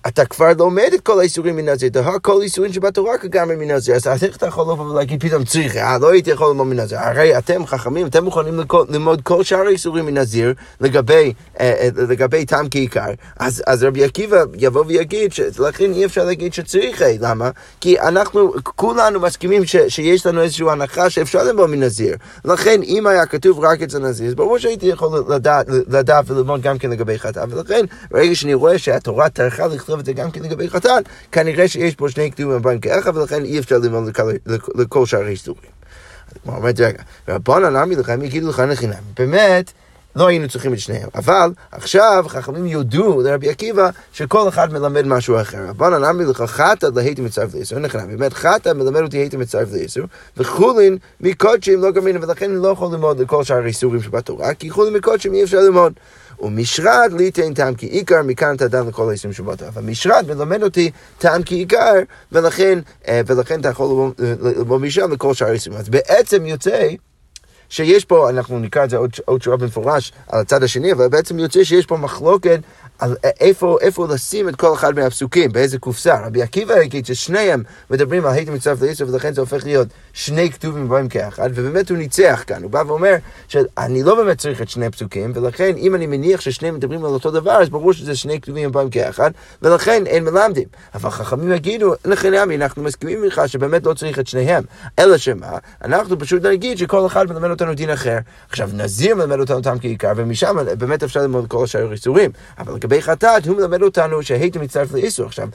אתה 0.06 0.24
כבר 0.24 0.52
לומד 0.58 0.90
את 0.94 1.00
כל 1.00 1.20
האיסורים 1.20 1.56
מנזיר, 1.56 1.88
תהה 1.88 2.18
כל 2.18 2.42
איסורים 2.42 2.72
שבתורה 2.72 3.18
כגמרי 3.18 3.56
מנזיר, 3.56 3.94
אז 3.94 4.24
איך 4.24 4.36
אתה 4.36 4.46
יכול 4.46 4.62
לבוא 4.62 4.90
ולהגיד 4.90 5.22
פתאום 5.22 5.44
צריך, 5.44 5.76
אה, 5.76 5.98
לא 5.98 6.12
הייתי 6.12 6.30
יכול 6.30 6.48
ללמוד 6.48 6.66
מנזיר, 6.66 6.98
הרי 6.98 7.38
אתם 7.38 7.66
חכמים, 7.66 8.06
אתם 8.06 8.24
מוכנים 8.24 8.60
ללמוד 8.88 9.20
כל 9.22 9.42
שאר 9.42 9.66
האיסורים 9.66 10.06
מנזיר 10.06 10.54
לגבי, 10.80 11.32
אה, 11.60 11.72
אה, 11.80 11.88
לגבי 12.08 12.44
טעם 12.44 12.66
כעיקר, 12.70 13.10
אז, 13.36 13.62
אז 13.66 13.82
רבי 13.82 14.04
עקיבא 14.04 14.44
יבוא 14.58 14.84
ויגיד, 14.86 15.32
לכן 15.58 15.92
אי 15.92 16.04
אפשר 16.04 16.24
להגיד 16.24 16.54
שצריך, 16.54 17.02
למה? 17.20 17.50
כי 17.80 18.00
אנחנו 18.00 18.52
כולנו 18.64 19.20
מסכימים 19.20 19.64
ש, 19.64 19.76
שיש 19.88 20.26
לנו 20.26 20.42
איזושהי 20.42 20.70
הנחה 20.70 21.10
שאפשר 21.10 21.42
ללמוד 21.42 21.70
מנזיר, 21.70 22.16
לכן 22.44 22.80
אם 22.82 23.06
היה 23.06 23.26
כתוב 23.26 23.60
רק 23.60 23.82
אצל 23.82 23.98
נזיר, 23.98 24.28
אז 24.28 24.34
ברור 24.34 24.58
שהייתי 24.58 24.86
יכול 24.86 25.24
לדעת, 25.28 25.66
לדעת 25.88 26.30
וללמוד 26.30 26.62
גם 26.62 26.78
כן 26.78 26.90
לגבי 26.90 27.18
חטא, 27.18 27.44
ולכן 27.50 27.84
ברגע 28.10 28.34
שאני 28.34 28.54
רואה 28.54 28.78
שהתורה 28.92 29.28
טרחה 29.28 29.66
לכתוב 29.66 29.98
את 29.98 30.04
זה 30.04 30.12
גם 30.12 30.30
כן 30.30 30.42
לגבי 30.42 30.70
חתן, 30.70 31.02
כנראה 31.32 31.68
שיש 31.68 31.94
פה 31.94 32.08
שני 32.08 32.32
כתובים 32.32 32.80
כאחד, 32.80 33.16
ולכן 33.16 33.44
אי 33.44 33.58
אפשר 33.58 33.78
ללמוד 33.78 34.18
לכל 34.74 35.06
שאר 35.06 35.24
ההיסטוריה. 35.24 35.70
כמו 36.42 36.56
אומרת, 36.56 36.80
רגע, 36.80 37.02
רבנן 37.28 37.76
אמרי 37.76 37.96
לכם 37.96 38.22
יגידו 38.22 38.48
לך 38.48 38.62
לחינם. 38.68 39.02
באמת, 39.16 39.72
לא 40.16 40.26
היינו 40.26 40.48
צריכים 40.48 40.72
את 40.72 40.78
שניהם. 40.78 41.08
אבל 41.14 41.52
עכשיו 41.72 42.24
חכמים 42.28 42.66
יודו 42.66 43.20
לרבי 43.20 43.50
עקיבא 43.50 43.90
שכל 44.12 44.48
אחד 44.48 44.72
מלמד 44.72 45.06
משהו 45.06 45.40
אחר. 45.40 45.66
רבנן 45.68 46.04
אמרי 46.04 46.24
לך 46.24 46.42
חטא 46.42 46.86
להייתי 46.94 47.22
מצטרף 47.22 47.54
ליסור, 47.54 47.78
נכנע, 47.78 48.06
באמת 48.06 48.32
חטא 48.32 48.72
מלמד 48.72 49.00
אותי 49.00 49.18
הייתי 49.18 49.36
מצטרף 49.36 49.72
ליסור, 49.72 50.04
וחולין 50.36 50.98
מקודשים 51.20 51.80
לא 51.80 51.90
גמינה, 51.90 52.18
ולכן 52.22 52.50
אני 52.50 52.62
לא 52.62 52.68
יכול 52.68 52.92
ללמוד 52.92 53.20
לכל 53.20 53.44
שאר 53.44 53.62
האיסורים 53.62 54.02
שבתורה, 54.02 54.54
כי 54.54 54.70
חולין 54.70 54.94
מקודשים 54.94 55.34
אי 55.34 55.44
אפשר 55.44 55.58
ללמוד. 55.58 55.92
ומשרד 56.42 57.12
ליתן 57.18 57.54
טעם 57.54 57.74
כי 57.74 57.86
עיקר, 57.86 58.22
מכאן 58.22 58.54
אתה 58.56 58.68
דן 58.68 58.86
לכל 58.86 59.10
העשרים 59.10 59.32
שבתו. 59.32 59.68
אבל 59.68 59.82
משרד 59.82 60.24
מלמד 60.28 60.62
אותי 60.62 60.90
טעם 61.18 61.42
כי 61.42 61.54
עיקר, 61.54 61.94
ולכן, 62.32 62.78
אה, 63.08 63.20
ולכן 63.26 63.60
אתה 63.60 63.68
יכול 63.68 64.12
ללמוד 64.18 64.80
משם 64.80 65.12
לכל 65.12 65.34
שאר 65.34 65.48
העשרים. 65.48 65.78
אז 65.78 65.88
בעצם 65.88 66.46
יוצא... 66.46 66.88
שיש 67.72 68.04
פה, 68.04 68.30
אנחנו 68.30 68.58
נקרא 68.58 68.84
את 68.84 68.90
זה 68.90 68.96
עוד, 68.96 69.10
עוד 69.24 69.42
שורה 69.42 69.56
במפורש 69.56 70.12
על 70.28 70.40
הצד 70.40 70.62
השני, 70.62 70.92
אבל 70.92 71.08
בעצם 71.08 71.38
יוצא 71.38 71.64
שיש 71.64 71.86
פה 71.86 71.96
מחלוקת 71.96 72.60
על 73.02 73.16
איפה, 73.40 73.78
איפה 73.80 74.06
לשים 74.06 74.48
את 74.48 74.56
כל 74.56 74.74
אחד 74.74 74.94
מהפסוקים, 74.94 75.52
באיזה 75.52 75.78
קופסה. 75.78 76.26
רבי 76.26 76.42
עקיבא 76.42 76.82
יגיד 76.82 77.06
ששניהם 77.06 77.62
מדברים 77.90 78.26
על 78.26 78.32
הייתם 78.32 78.54
מצטרף 78.54 78.82
ליסוף, 78.82 79.10
ולכן 79.10 79.34
זה 79.34 79.40
הופך 79.40 79.64
להיות 79.64 79.88
שני 80.12 80.50
כתובים 80.50 80.88
בהם 80.88 81.08
כאחד, 81.08 81.50
ובאמת 81.54 81.90
הוא 81.90 81.98
ניצח 81.98 82.44
כאן. 82.46 82.62
הוא 82.62 82.70
בא 82.70 82.82
ואומר 82.86 83.14
שאני 83.48 84.02
לא 84.02 84.14
באמת 84.14 84.38
צריך 84.38 84.62
את 84.62 84.68
שני 84.68 84.90
פסוקים, 84.90 85.32
ולכן 85.34 85.72
אם 85.76 85.94
אני 85.94 86.06
מניח 86.06 86.40
ששניהם 86.40 86.74
מדברים 86.74 87.04
על 87.04 87.10
אותו 87.10 87.30
דבר, 87.30 87.52
אז 87.52 87.68
ברור 87.68 87.92
שזה 87.92 88.16
שני 88.16 88.40
כתובים 88.40 88.72
בהם 88.72 88.90
כאחד, 88.90 89.30
ולכן 89.62 90.06
אין 90.06 90.24
מלמדים. 90.24 90.68
אבל 90.94 91.10
חכמים 91.10 91.52
יגידו, 91.52 91.94
לכן 92.04 92.34
עמי, 92.34 92.56
אנחנו 92.56 92.82
מסכימים 92.82 93.24
איתך 93.24 93.42
שבאמת 93.46 93.86
לא 93.86 93.94
צריך 93.94 94.18
את 94.18 94.26
שניהם. 94.26 94.64
אלא 94.98 95.16
שמה, 95.16 95.58
אנחנו 95.84 96.18
פשוט 96.18 96.46
נגיד 96.46 96.78
שכל 96.78 97.06
אחד 97.06 97.32
מלמד 97.32 97.50
אותנו 97.50 97.74
דין 97.74 97.90
אחר. 97.90 98.18
עכשיו, 98.48 98.70
נזיר 98.72 99.14
מלמד 99.14 99.40
אותנו 99.40 99.60
טעם 99.60 99.78
כעיקר, 99.78 100.12
ומשם 100.16 100.56
באמת 100.78 101.02
אפשר 101.02 101.20
ללמוד 101.20 101.48
כל 101.48 101.64
השאר 101.64 101.88
חטאת, 103.00 103.46
הוא 103.46 103.56
מלמד 103.56 103.82
אותנו 103.82 104.22
שהייתם 104.22 104.60
מצטרף 104.60 104.92
לאיסור. 104.92 105.26
עכשיו, 105.26 105.48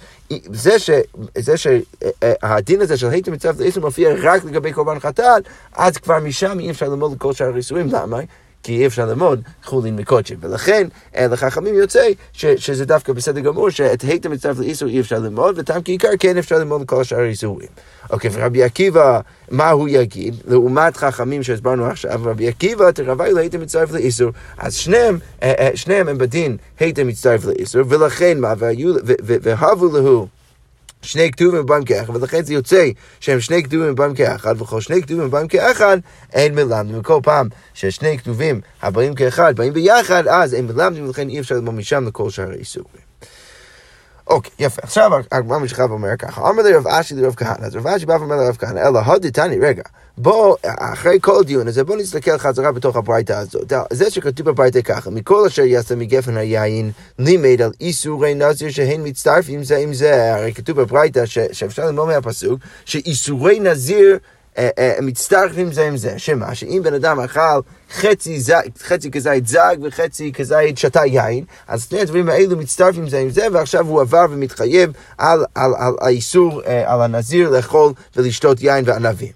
זה, 0.52 0.80
ש, 0.80 0.90
זה 1.38 1.58
שהדין 1.58 2.82
הזה 2.82 2.98
של 2.98 3.10
הייתם 3.10 3.32
מצטרף 3.32 3.60
לאיסור 3.60 3.84
מופיע 3.84 4.10
רק 4.22 4.46
לגבי 4.46 4.74
קורבן 4.74 5.00
חטאת, 5.00 5.44
אז 5.76 5.98
כבר 5.98 6.20
משם 6.20 6.60
אי 6.60 6.72
אפשר 6.72 6.90
ללמוד 6.90 7.18
כל 7.18 7.34
שאר 7.34 7.54
האיסורים. 7.54 7.88
למה? 7.92 8.20
כי 8.68 8.78
אי 8.78 8.86
אפשר 8.86 9.06
ללמוד 9.06 9.42
חולין 9.64 9.96
מקודשים. 9.96 10.38
ולכן 10.42 10.88
לחכמים 11.16 11.76
יוצא 11.76 12.08
ש, 12.34 12.46
שזה 12.46 12.86
דווקא 12.86 13.14
בסדר 13.14 13.40
גמור, 13.40 13.70
שאת 13.70 14.02
היתם 14.02 14.32
מצטרף 14.32 14.60
לאיסור 14.60 14.90
אי 14.90 15.00
אפשר 15.00 15.20
ללמוד, 15.20 15.60
וטעם 15.60 15.82
כעיקר 15.86 16.08
כן 16.20 16.38
אפשר 16.38 16.56
ללמוד 16.56 16.86
כל 16.86 17.04
שאר 17.04 17.20
האיסורים. 17.20 17.68
אוקיי, 18.10 18.32
ורבי 18.34 18.64
עקיבא, 18.64 19.20
מה 19.52 19.70
הוא 19.70 19.90
יגיד? 19.90 20.36
לעומת 20.48 20.98
חכמים 20.98 21.44
שהסברנו 21.44 21.86
עכשיו, 21.86 22.20
רבי 22.24 22.48
עקיבא, 22.48 22.92
תרווי 22.92 23.32
לו 23.32 23.38
הייתם 23.38 23.62
מצטרף 23.62 23.92
לאיסור. 23.92 24.32
אז 24.58 24.76
שניהם, 24.76 25.20
אה, 25.44 25.54
אה, 25.60 25.70
שניהם 25.76 26.08
הם 26.08 26.18
בדין 26.18 26.58
הייתם 26.80 27.08
מצטרף 27.08 27.46
לאיסור, 27.46 27.82
ולכן 27.90 28.40
מה, 28.40 28.54
והבו 29.44 29.98
להו 29.98 30.28
שני 31.02 31.32
כתובים 31.32 31.66
בהם 31.66 31.84
כאחד, 31.86 32.16
ולכן 32.16 32.44
זה 32.44 32.54
יוצא 32.54 32.90
שהם 33.20 33.40
שני 33.40 33.64
כתובים 33.64 33.96
בהם 33.96 34.14
כאחד, 34.14 34.62
וכל 34.62 34.82
שני 34.82 35.02
כתובים 35.02 35.32
בהם 35.32 35.48
כאחד, 35.48 35.98
אין 36.34 36.56
מלמדים. 36.56 37.00
וכל 37.00 37.20
פעם 37.24 37.48
ששני 37.74 38.18
כתובים 38.18 38.62
הבאים 38.82 39.16
כאחד 39.16 39.56
באים 39.56 39.74
ביחד, 39.74 40.28
אז 40.28 40.54
אין 40.54 40.68
מלמדים, 40.68 41.06
ולכן 41.06 41.30
אי 41.30 41.40
אפשר 41.40 41.56
ללמוד 41.56 41.74
משם 41.74 42.08
לכל 42.08 42.30
שאר 42.30 42.52
האיסורים. 42.52 43.07
אוקיי, 44.30 44.52
יפה. 44.60 44.82
עכשיו 44.84 45.12
הגמרא 45.32 45.58
ממשיכה 45.58 45.86
ואומר 45.90 46.18
ככה, 46.20 46.50
אמר 46.50 46.64
לרב 46.64 46.88
אשי 46.88 47.16
לרב 47.16 47.36
כהנא, 47.36 47.66
אז 47.66 47.76
רב 47.76 47.88
אשי 47.88 48.06
בא 48.06 48.14
ואומר 48.14 48.36
לרב 48.36 48.56
כהנא, 48.60 48.80
אלא 48.80 49.00
הודיתני, 49.00 49.60
רגע, 49.60 49.84
בוא, 50.18 50.56
אחרי 50.64 51.18
כל 51.22 51.40
הדיון 51.40 51.68
הזה, 51.68 51.84
בוא 51.84 51.96
נסתכל 51.98 52.38
חזרה 52.38 52.72
בתוך 52.72 52.96
הברייתא 52.96 53.34
הזאת. 53.34 53.74
זה 53.92 54.12
שכתוב 54.12 54.50
בברייתא 54.50 54.82
ככה, 54.82 55.10
מכל 55.10 55.46
אשר 55.48 55.62
יעשה 55.62 55.96
מגפן 55.96 56.38
היין, 56.38 56.92
לימד 57.20 57.62
על 57.62 57.72
איסורי 57.82 58.34
נזיר 58.36 58.70
שהן 58.70 59.02
מצטרפים 59.08 59.64
זה 59.64 59.78
עם 59.78 59.94
זה. 59.94 60.36
הרי 60.36 60.54
כתוב 60.54 60.82
בברייתא 60.82 61.26
שאפשר 61.52 61.86
ללמוד 61.86 62.08
מהפסוק, 62.08 62.60
שאיסורי 62.86 63.60
נזיר 63.60 64.18
אה, 64.58 64.70
אה, 64.78 64.94
מצטרפים 65.02 65.72
זה 65.72 65.88
עם 65.88 65.98
זה, 65.98 66.20
שמה? 66.20 66.56
שאם 66.56 66.82
בן 66.84 66.94
אדם 66.94 67.20
אכל 67.20 67.60
חצי, 67.94 68.40
ז... 68.40 68.52
חצי 68.84 69.12
כזית 69.12 69.48
זג 69.48 69.76
וחצי 69.82 70.32
כזית 70.32 70.78
שתה 70.78 71.06
יין, 71.06 71.44
אז 71.68 71.84
שני 71.90 72.00
הדברים 72.00 72.30
האלו 72.30 72.58
מצטרפים 72.58 73.10
זה 73.10 73.20
עם 73.20 73.30
זה, 73.30 73.48
ועכשיו 73.52 73.88
הוא 73.88 74.02
עבר 74.02 74.26
ומתחייב 74.30 74.92
על, 75.18 75.46
על, 75.56 75.72
על 75.78 75.94
האיסור, 76.02 76.64
אה, 76.64 76.94
על 76.94 77.02
הנזיר 77.02 77.50
לאכול 77.50 77.94
ולשתות 78.16 78.62
יין 78.62 78.84
וענבים. 78.88 79.32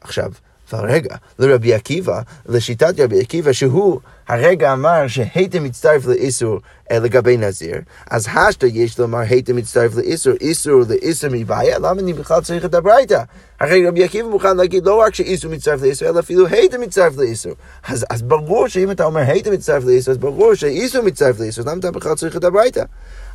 עכשיו, 0.00 0.30
אבל 0.72 0.90
רגע, 0.90 1.16
לרבי 1.38 1.74
עקיבא, 1.74 2.20
לשיטת 2.46 3.00
רבי 3.00 3.20
עקיבא, 3.20 3.52
שהוא 3.52 4.00
הרגע 4.28 4.72
אמר 4.72 5.08
שהייתם 5.08 5.64
מצטרף 5.64 6.06
לאיסור 6.06 6.60
אה, 6.90 6.98
לגבי 6.98 7.36
נזיר, 7.36 7.76
אז 8.10 8.26
השתא 8.34 8.66
יש 8.72 8.98
לומר 8.98 9.18
הייתם 9.18 9.56
מצטרף 9.56 9.94
לאיסור, 9.94 10.32
איסור 10.40 10.82
לאיסור 10.88 11.30
מבעיה, 11.32 11.78
למה 11.78 12.00
אני 12.00 12.12
בכלל 12.12 12.40
צריך 12.40 12.64
את 12.64 12.74
הברייתא? 12.74 13.22
הרי 13.60 13.86
רבי 13.86 14.04
עקיבא 14.04 14.28
מוכן 14.28 14.56
להגיד 14.56 14.86
לא 14.86 15.00
רק 15.00 15.14
שאיסור 15.14 15.50
מצטרף 15.50 15.82
לאיסור, 15.82 16.08
אלא 16.08 16.20
אפילו 16.20 16.46
הייתם 16.46 16.80
מצטרף 16.80 17.16
לאיסור. 17.16 17.52
אז, 17.88 18.06
אז 18.10 18.22
ברור 18.22 18.68
שאם 18.68 18.90
אתה 18.90 19.04
אומר 19.04 19.20
הייתם 19.20 19.52
מצטרף 19.52 19.84
לאיסור, 19.84 20.12
אז 20.12 20.18
ברור 20.18 20.54
שאיסור 20.54 21.02
מצטרף 21.02 21.40
לאיסור, 21.40 21.64
למה 21.66 21.78
אתה 21.78 21.90
בכלל 21.90 22.14
צריך 22.14 22.36
את 22.36 22.44
הברייתא? 22.44 22.82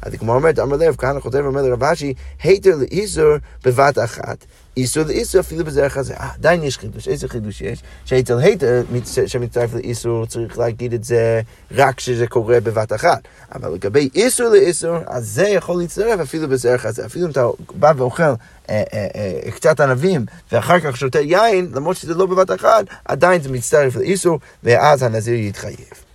אז 0.02 0.14
כמו 0.16 0.36
אומרת, 0.36 0.60
אמר 0.60 0.78
לב, 0.78 0.96
כהנא 0.98 1.20
כותב 1.20 1.40
ואומר 1.44 1.62
לרב 1.62 1.84
אשי, 1.84 2.14
היתר 2.44 2.76
לאיסור 2.76 3.36
בבת 3.66 4.00
אחת. 4.00 4.46
איסור 4.78 5.04
לאיסור 5.04 5.42
אפילו 5.42 5.66
בדרך 5.66 5.98
הזה. 5.98 6.14
אה, 6.14 6.30
עדיין 6.34 6.64
יש 6.64 6.78
חידוש. 6.78 7.08
איזה 7.08 7.28
חידוש 7.28 7.62
יש? 7.62 7.84
שאצל 8.06 8.40
היתר 8.40 8.84
שמצטרף 9.26 9.74
לאיסור 9.74 10.26
צריך 10.26 10.60
להגיד 10.60 10.94
את 10.94 11.04
זה 11.04 11.42
רק 11.72 11.96
כשזה 11.96 12.28
קורה 12.28 12.60
בבת 12.60 12.94
אחת. 12.94 13.20
אבל 13.56 13.74
לגבי 13.74 14.10
איסור 14.16 14.50
לאיסור, 14.50 14.98
אז 15.08 15.28
זה 15.28 15.48
יכול 15.48 15.82
להצטרף 15.82 16.20
אפילו 16.20 16.50
בדרך 16.50 16.86
הזה. 16.86 17.06
אפילו 17.06 17.26
אם 17.26 17.32
אתה 17.32 17.46
בא 17.74 17.94
ואוכל 17.98 18.24
אה, 18.24 18.36
אה, 18.70 19.52
קצת 19.52 19.80
ענבים 19.80 20.26
ואחר 20.52 20.80
כך 20.80 20.98
שותה 20.98 21.20
יין, 21.20 21.72
למרות 21.74 21.98
שזה 21.98 22.14
לא 22.14 22.26
בבת 22.26 22.52
אחת, 22.52 22.86
עדיין 23.06 23.42
זה 23.42 23.50
מצטרף 23.50 23.96
לאיסור, 23.96 24.40
ואז 24.64 25.04
הנזיר 25.04 25.36
יתחייב. 25.36 26.11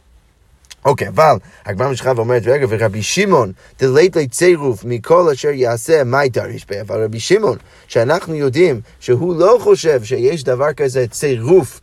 אוקיי, 0.86 1.08
אבל 1.08 1.36
הגמרא 1.66 1.90
משכה 1.90 2.12
ואומרת, 2.16 2.42
רגע, 2.46 2.66
ורבי 2.68 3.02
שמעון, 3.02 3.52
דלית 3.78 4.16
לי 4.16 4.28
צירוף 4.28 4.84
מכל 4.84 5.28
אשר 5.32 5.48
יעשה, 5.48 6.04
מה 6.04 6.24
יתריש 6.24 6.66
בה? 6.70 6.80
אבל 6.80 7.04
רבי 7.04 7.20
שמעון, 7.20 7.58
שאנחנו 7.88 8.34
יודעים 8.34 8.80
שהוא 9.00 9.36
לא 9.36 9.58
חושב 9.60 10.04
שיש 10.04 10.44
דבר 10.44 10.72
כזה 10.72 11.06
צירוף. 11.10 11.80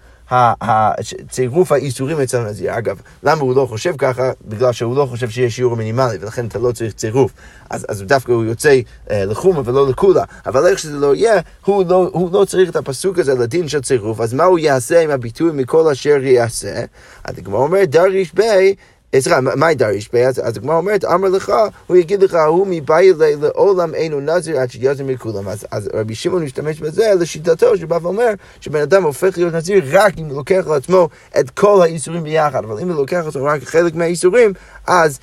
צירוף 1.29 1.71
האיסורים 1.71 2.19
אצל 2.19 2.37
הנזיר. 2.37 2.77
אגב, 2.77 3.01
למה 3.23 3.41
הוא 3.41 3.55
לא 3.55 3.65
חושב 3.65 3.93
ככה? 3.97 4.31
בגלל 4.45 4.71
שהוא 4.71 4.95
לא 4.95 5.05
חושב 5.05 5.29
שיש 5.29 5.55
שיעור 5.55 5.75
מינימלי, 5.75 6.17
ולכן 6.21 6.45
אתה 6.47 6.59
לא 6.59 6.71
צריך 6.71 6.93
צירוף. 6.93 7.31
אז, 7.69 7.85
אז 7.89 8.01
דווקא 8.01 8.31
הוא 8.31 8.43
יוצא 8.43 8.79
אה, 9.11 9.25
לחומה 9.25 9.61
ולא 9.65 9.89
לקולה. 9.89 10.23
אבל 10.45 10.67
איך 10.67 10.79
שזה 10.79 10.97
לא 10.97 11.15
יהיה, 11.15 11.41
הוא 11.65 11.85
לא, 11.87 12.09
הוא 12.13 12.29
לא 12.33 12.45
צריך 12.45 12.69
את 12.69 12.75
הפסוק 12.75 13.19
הזה 13.19 13.33
לדין 13.33 13.67
של 13.67 13.81
צירוף. 13.81 14.19
אז 14.21 14.33
מה 14.33 14.43
הוא 14.43 14.59
יעשה 14.59 15.01
עם 15.01 15.09
הביטוי 15.09 15.51
מכל 15.53 15.91
אשר 15.91 16.17
יעשה? 16.23 16.83
אז 17.23 17.37
הגמרא 17.37 17.59
אומרת, 17.59 17.89
דריש 17.89 18.33
בי 18.33 18.75
סליחה, 19.19 19.41
מה 19.41 19.73
דריש 19.73 20.12
בי? 20.12 20.26
אז 20.26 20.41
הגמרא 20.43 20.76
אומרת, 20.76 21.06
אמר 21.06 21.30
לך, 21.30 21.52
הוא 21.88 21.97
יגיד 21.97 22.23
לך, 22.23 22.38
הוא 22.47 22.67
מבית 22.69 23.15
לעולם 23.41 23.95
אינו 23.95 24.19
נזיר 24.19 24.60
עד 24.60 24.71
שיזר 24.71 25.04
מכולם. 25.04 25.47
אז 25.47 25.89
רבי 25.93 26.15
שמעון 26.15 26.43
משתמש 26.43 26.80
בזה 26.80 27.12
לשיטתו, 27.19 27.78
שבא 27.78 27.97
ואומר 28.02 28.30
שבן 28.62 28.82
אדם 28.82 29.04
הופך 29.04 29.38
להיות 29.38 29.54
נזיר 29.54 29.84
רק 29.91 30.17
אם 30.17 30.26
הוא 30.26 30.38
לוקח 30.38 30.67
לעצמו 30.67 31.10
את 31.39 31.49
כל 31.49 31.82
האיסורים 31.82 32.23
ביחד, 32.23 32.63
אבל 32.63 32.80
אם 32.80 32.89
הוא 32.89 32.97
לוקח 32.97 33.21
לעצמו 33.26 33.43
רק 33.43 33.63
חלק 33.63 33.95
מהאיסורים, 33.95 34.54
אז, 34.88 35.19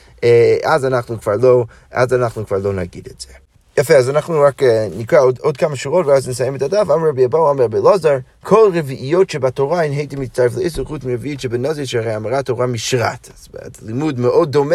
אז 0.64 0.84
אנחנו 0.84 1.20
כבר 1.20 1.36
לא, 1.36 1.64
אז 1.90 2.14
אנחנו 2.14 2.46
כבר 2.46 2.58
לא 2.58 2.72
נגיד 2.72 3.08
את 3.14 3.20
זה. 3.20 3.49
יפה, 3.78 3.94
אז 3.94 4.10
אנחנו 4.10 4.40
רק 4.40 4.62
אה, 4.62 4.88
נקרא 4.96 5.20
עוד, 5.20 5.38
עוד 5.38 5.56
כמה 5.56 5.76
שורות 5.76 6.06
ואז 6.06 6.28
נסיים 6.28 6.56
את 6.56 6.62
הדף. 6.62 6.90
אמר 6.90 7.08
רבי 7.08 7.24
אבאו, 7.24 7.50
אמר 7.50 7.64
רבי 7.64 7.78
אלעזר, 7.78 8.18
כל 8.44 8.70
רביעיות 8.74 9.30
שבתורה 9.30 9.84
הן 9.84 9.92
הייתי 9.92 10.16
מצטרף 10.16 10.56
לאיסור 10.56 10.84
חוץ 10.84 11.04
מרביעית 11.04 11.40
שבנזיר 11.40 11.84
שהרי 11.84 12.16
אמרה 12.16 12.42
תורה 12.42 12.66
משרת. 12.66 13.28
אז 13.62 13.76
לימוד 13.82 14.20
מאוד 14.20 14.52
דומה 14.52 14.74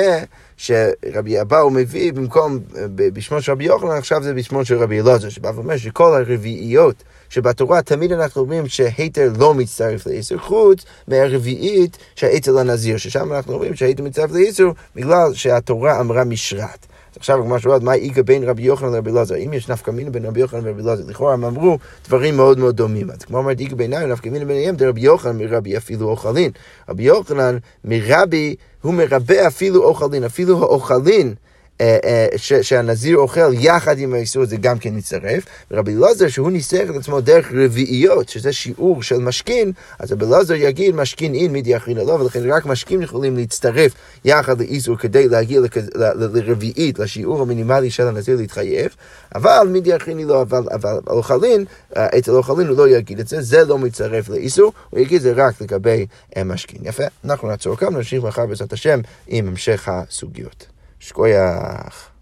שרבי 0.58 1.42
אבאו 1.42 1.70
מביא 1.70 2.14
במקום, 2.14 2.60
אה, 2.78 2.84
בשמו 2.98 3.42
של 3.42 3.52
רבי 3.52 3.64
יוחנן, 3.64 3.98
עכשיו 3.98 4.24
זה 4.24 4.34
בשמו 4.34 4.66
של 4.66 4.78
רבי 4.78 5.02
אלעזר, 5.02 5.30
שבא 5.30 5.52
ואומר 5.56 5.78
שכל 5.78 6.14
הרביעיות 6.14 7.04
שבתורה 7.30 7.82
תמיד 7.82 8.12
אנחנו 8.12 8.42
אומרים 8.42 8.68
שהיתר 8.68 9.32
לא 9.40 9.54
מצטרף 9.54 10.08
לאיסור 10.08 10.38
חוץ 10.38 10.86
מהרביעית 11.08 11.98
שהיתר 12.16 12.52
לנזיר, 12.52 12.98
ששם 12.98 13.34
אנחנו 13.34 13.54
אומרים 13.54 13.76
שהיתר 13.76 14.04
מצטרף 14.04 14.32
לאיסור 14.32 14.74
בגלל 14.96 15.34
שהתורה 15.34 16.00
אמרה 16.00 16.24
משרת. 16.24 16.86
עכשיו 17.18 17.40
הגמרא 17.40 17.60
שואלת, 17.60 17.84
מה 17.84 17.94
איגה 17.94 18.24
בין 18.24 18.44
רבי 18.44 18.62
יוחנן 18.62 18.94
לרבי 18.94 19.12
אלעזר? 19.12 19.36
אם 19.36 19.54
יש 19.54 19.70
נפקא 19.70 19.92
מינה 19.92 20.10
בין 20.10 20.26
רבי 20.26 20.40
יוחנן 20.40 20.64
לרבי 20.64 20.82
אלעזר, 20.82 21.04
לכאורה 21.08 21.34
הם 21.34 21.46
אמרו 21.46 21.78
דברים 22.08 22.38
מאוד 22.38 22.60
מאוד 22.60 22.76
דומים. 22.76 23.12
אז 23.12 23.18
כמו 23.18 23.38
אומרת, 23.38 23.60
איגה 23.60 23.76
ביניים, 23.76 24.10
נפקא 24.10 24.30
מינה 24.30 24.46
ביניהם, 24.46 24.76
דרבי 24.76 25.02
יוחנן 25.02 25.38
מרבי 25.38 25.78
אפילו 25.78 26.10
אוכלין. 26.10 26.52
רבי 26.90 27.04
יוחנן 27.04 27.58
מרבי, 27.84 28.56
הוא 28.82 28.94
מרבה 28.94 29.48
אפילו 29.48 29.84
אוכלין, 29.84 30.24
אפילו 30.24 30.60
האוכלין. 30.60 31.34
אה, 31.82 31.98
אה, 32.04 32.28
שהנזיר 32.62 33.18
אוכל 33.18 33.54
יחד 33.54 34.00
עם 34.00 34.14
האיסור 34.14 34.46
זה 34.46 34.58
גם 34.58 34.80
כן 34.80 34.96
מצטרף. 34.96 35.46
ורבי 35.72 35.96
אלעזר 35.96 36.28
שהוא 36.28 36.52
ניסח 36.52 36.84
את 36.90 36.96
עצמו 36.96 37.22
דרך 37.22 37.52
רביעיות, 37.54 38.30
שזה 38.30 38.54
שיעור 38.54 39.04
של 39.04 39.18
משכין, 39.18 39.72
אז 40.00 40.12
רבי 40.12 40.26
אלעזר 40.26 40.54
יגיד 40.54 40.96
משכין 40.96 41.34
אין 41.34 41.52
מידי 41.52 41.78
אחרין 41.78 41.98
לו, 41.98 42.20
ולכן 42.20 42.52
רק 42.52 42.66
משכין 42.66 43.02
יכולים 43.02 43.36
להצטרף 43.36 43.92
יחד 44.26 44.60
לאיסור 44.60 44.98
כדי 44.98 45.28
להגיע 45.28 45.62
לרביעית, 45.96 47.00
לשיעור 47.00 47.42
המינימלי 47.42 47.92
של 47.92 48.08
הנזיר 48.08 48.38
להתחייב, 48.38 48.96
אבל 49.36 49.68
מידי 49.72 49.96
אחרין 49.96 50.28
לא, 50.28 50.42
אבל 50.42 51.00
אוכלין, 51.08 51.66
אה, 51.98 52.08
אצל 52.18 52.32
אוכלין 52.32 52.68
הוא 52.68 52.78
לא 52.78 52.90
יגיד 52.90 53.20
את 53.20 53.28
זה, 53.28 53.42
זה 53.42 53.66
לא 53.66 53.78
מצטרף 53.78 54.30
לאיסור, 54.30 54.74
הוא 54.90 55.00
יגיד 55.00 55.22
זה 55.22 55.34
רק 55.36 55.62
לגבי 55.62 56.06
משכין. 56.46 56.80
יפה, 56.84 57.04
אנחנו 57.26 57.48
נעצור 57.48 57.76
כאן, 57.76 57.96
נמשיך 57.96 58.24
מחר 58.24 58.46
בעזרת 58.46 58.74
השם 58.74 59.00
עם 59.28 59.48
המשך 59.48 59.90
הסוגיות. 59.92 60.75
שכוייח. 61.00 62.15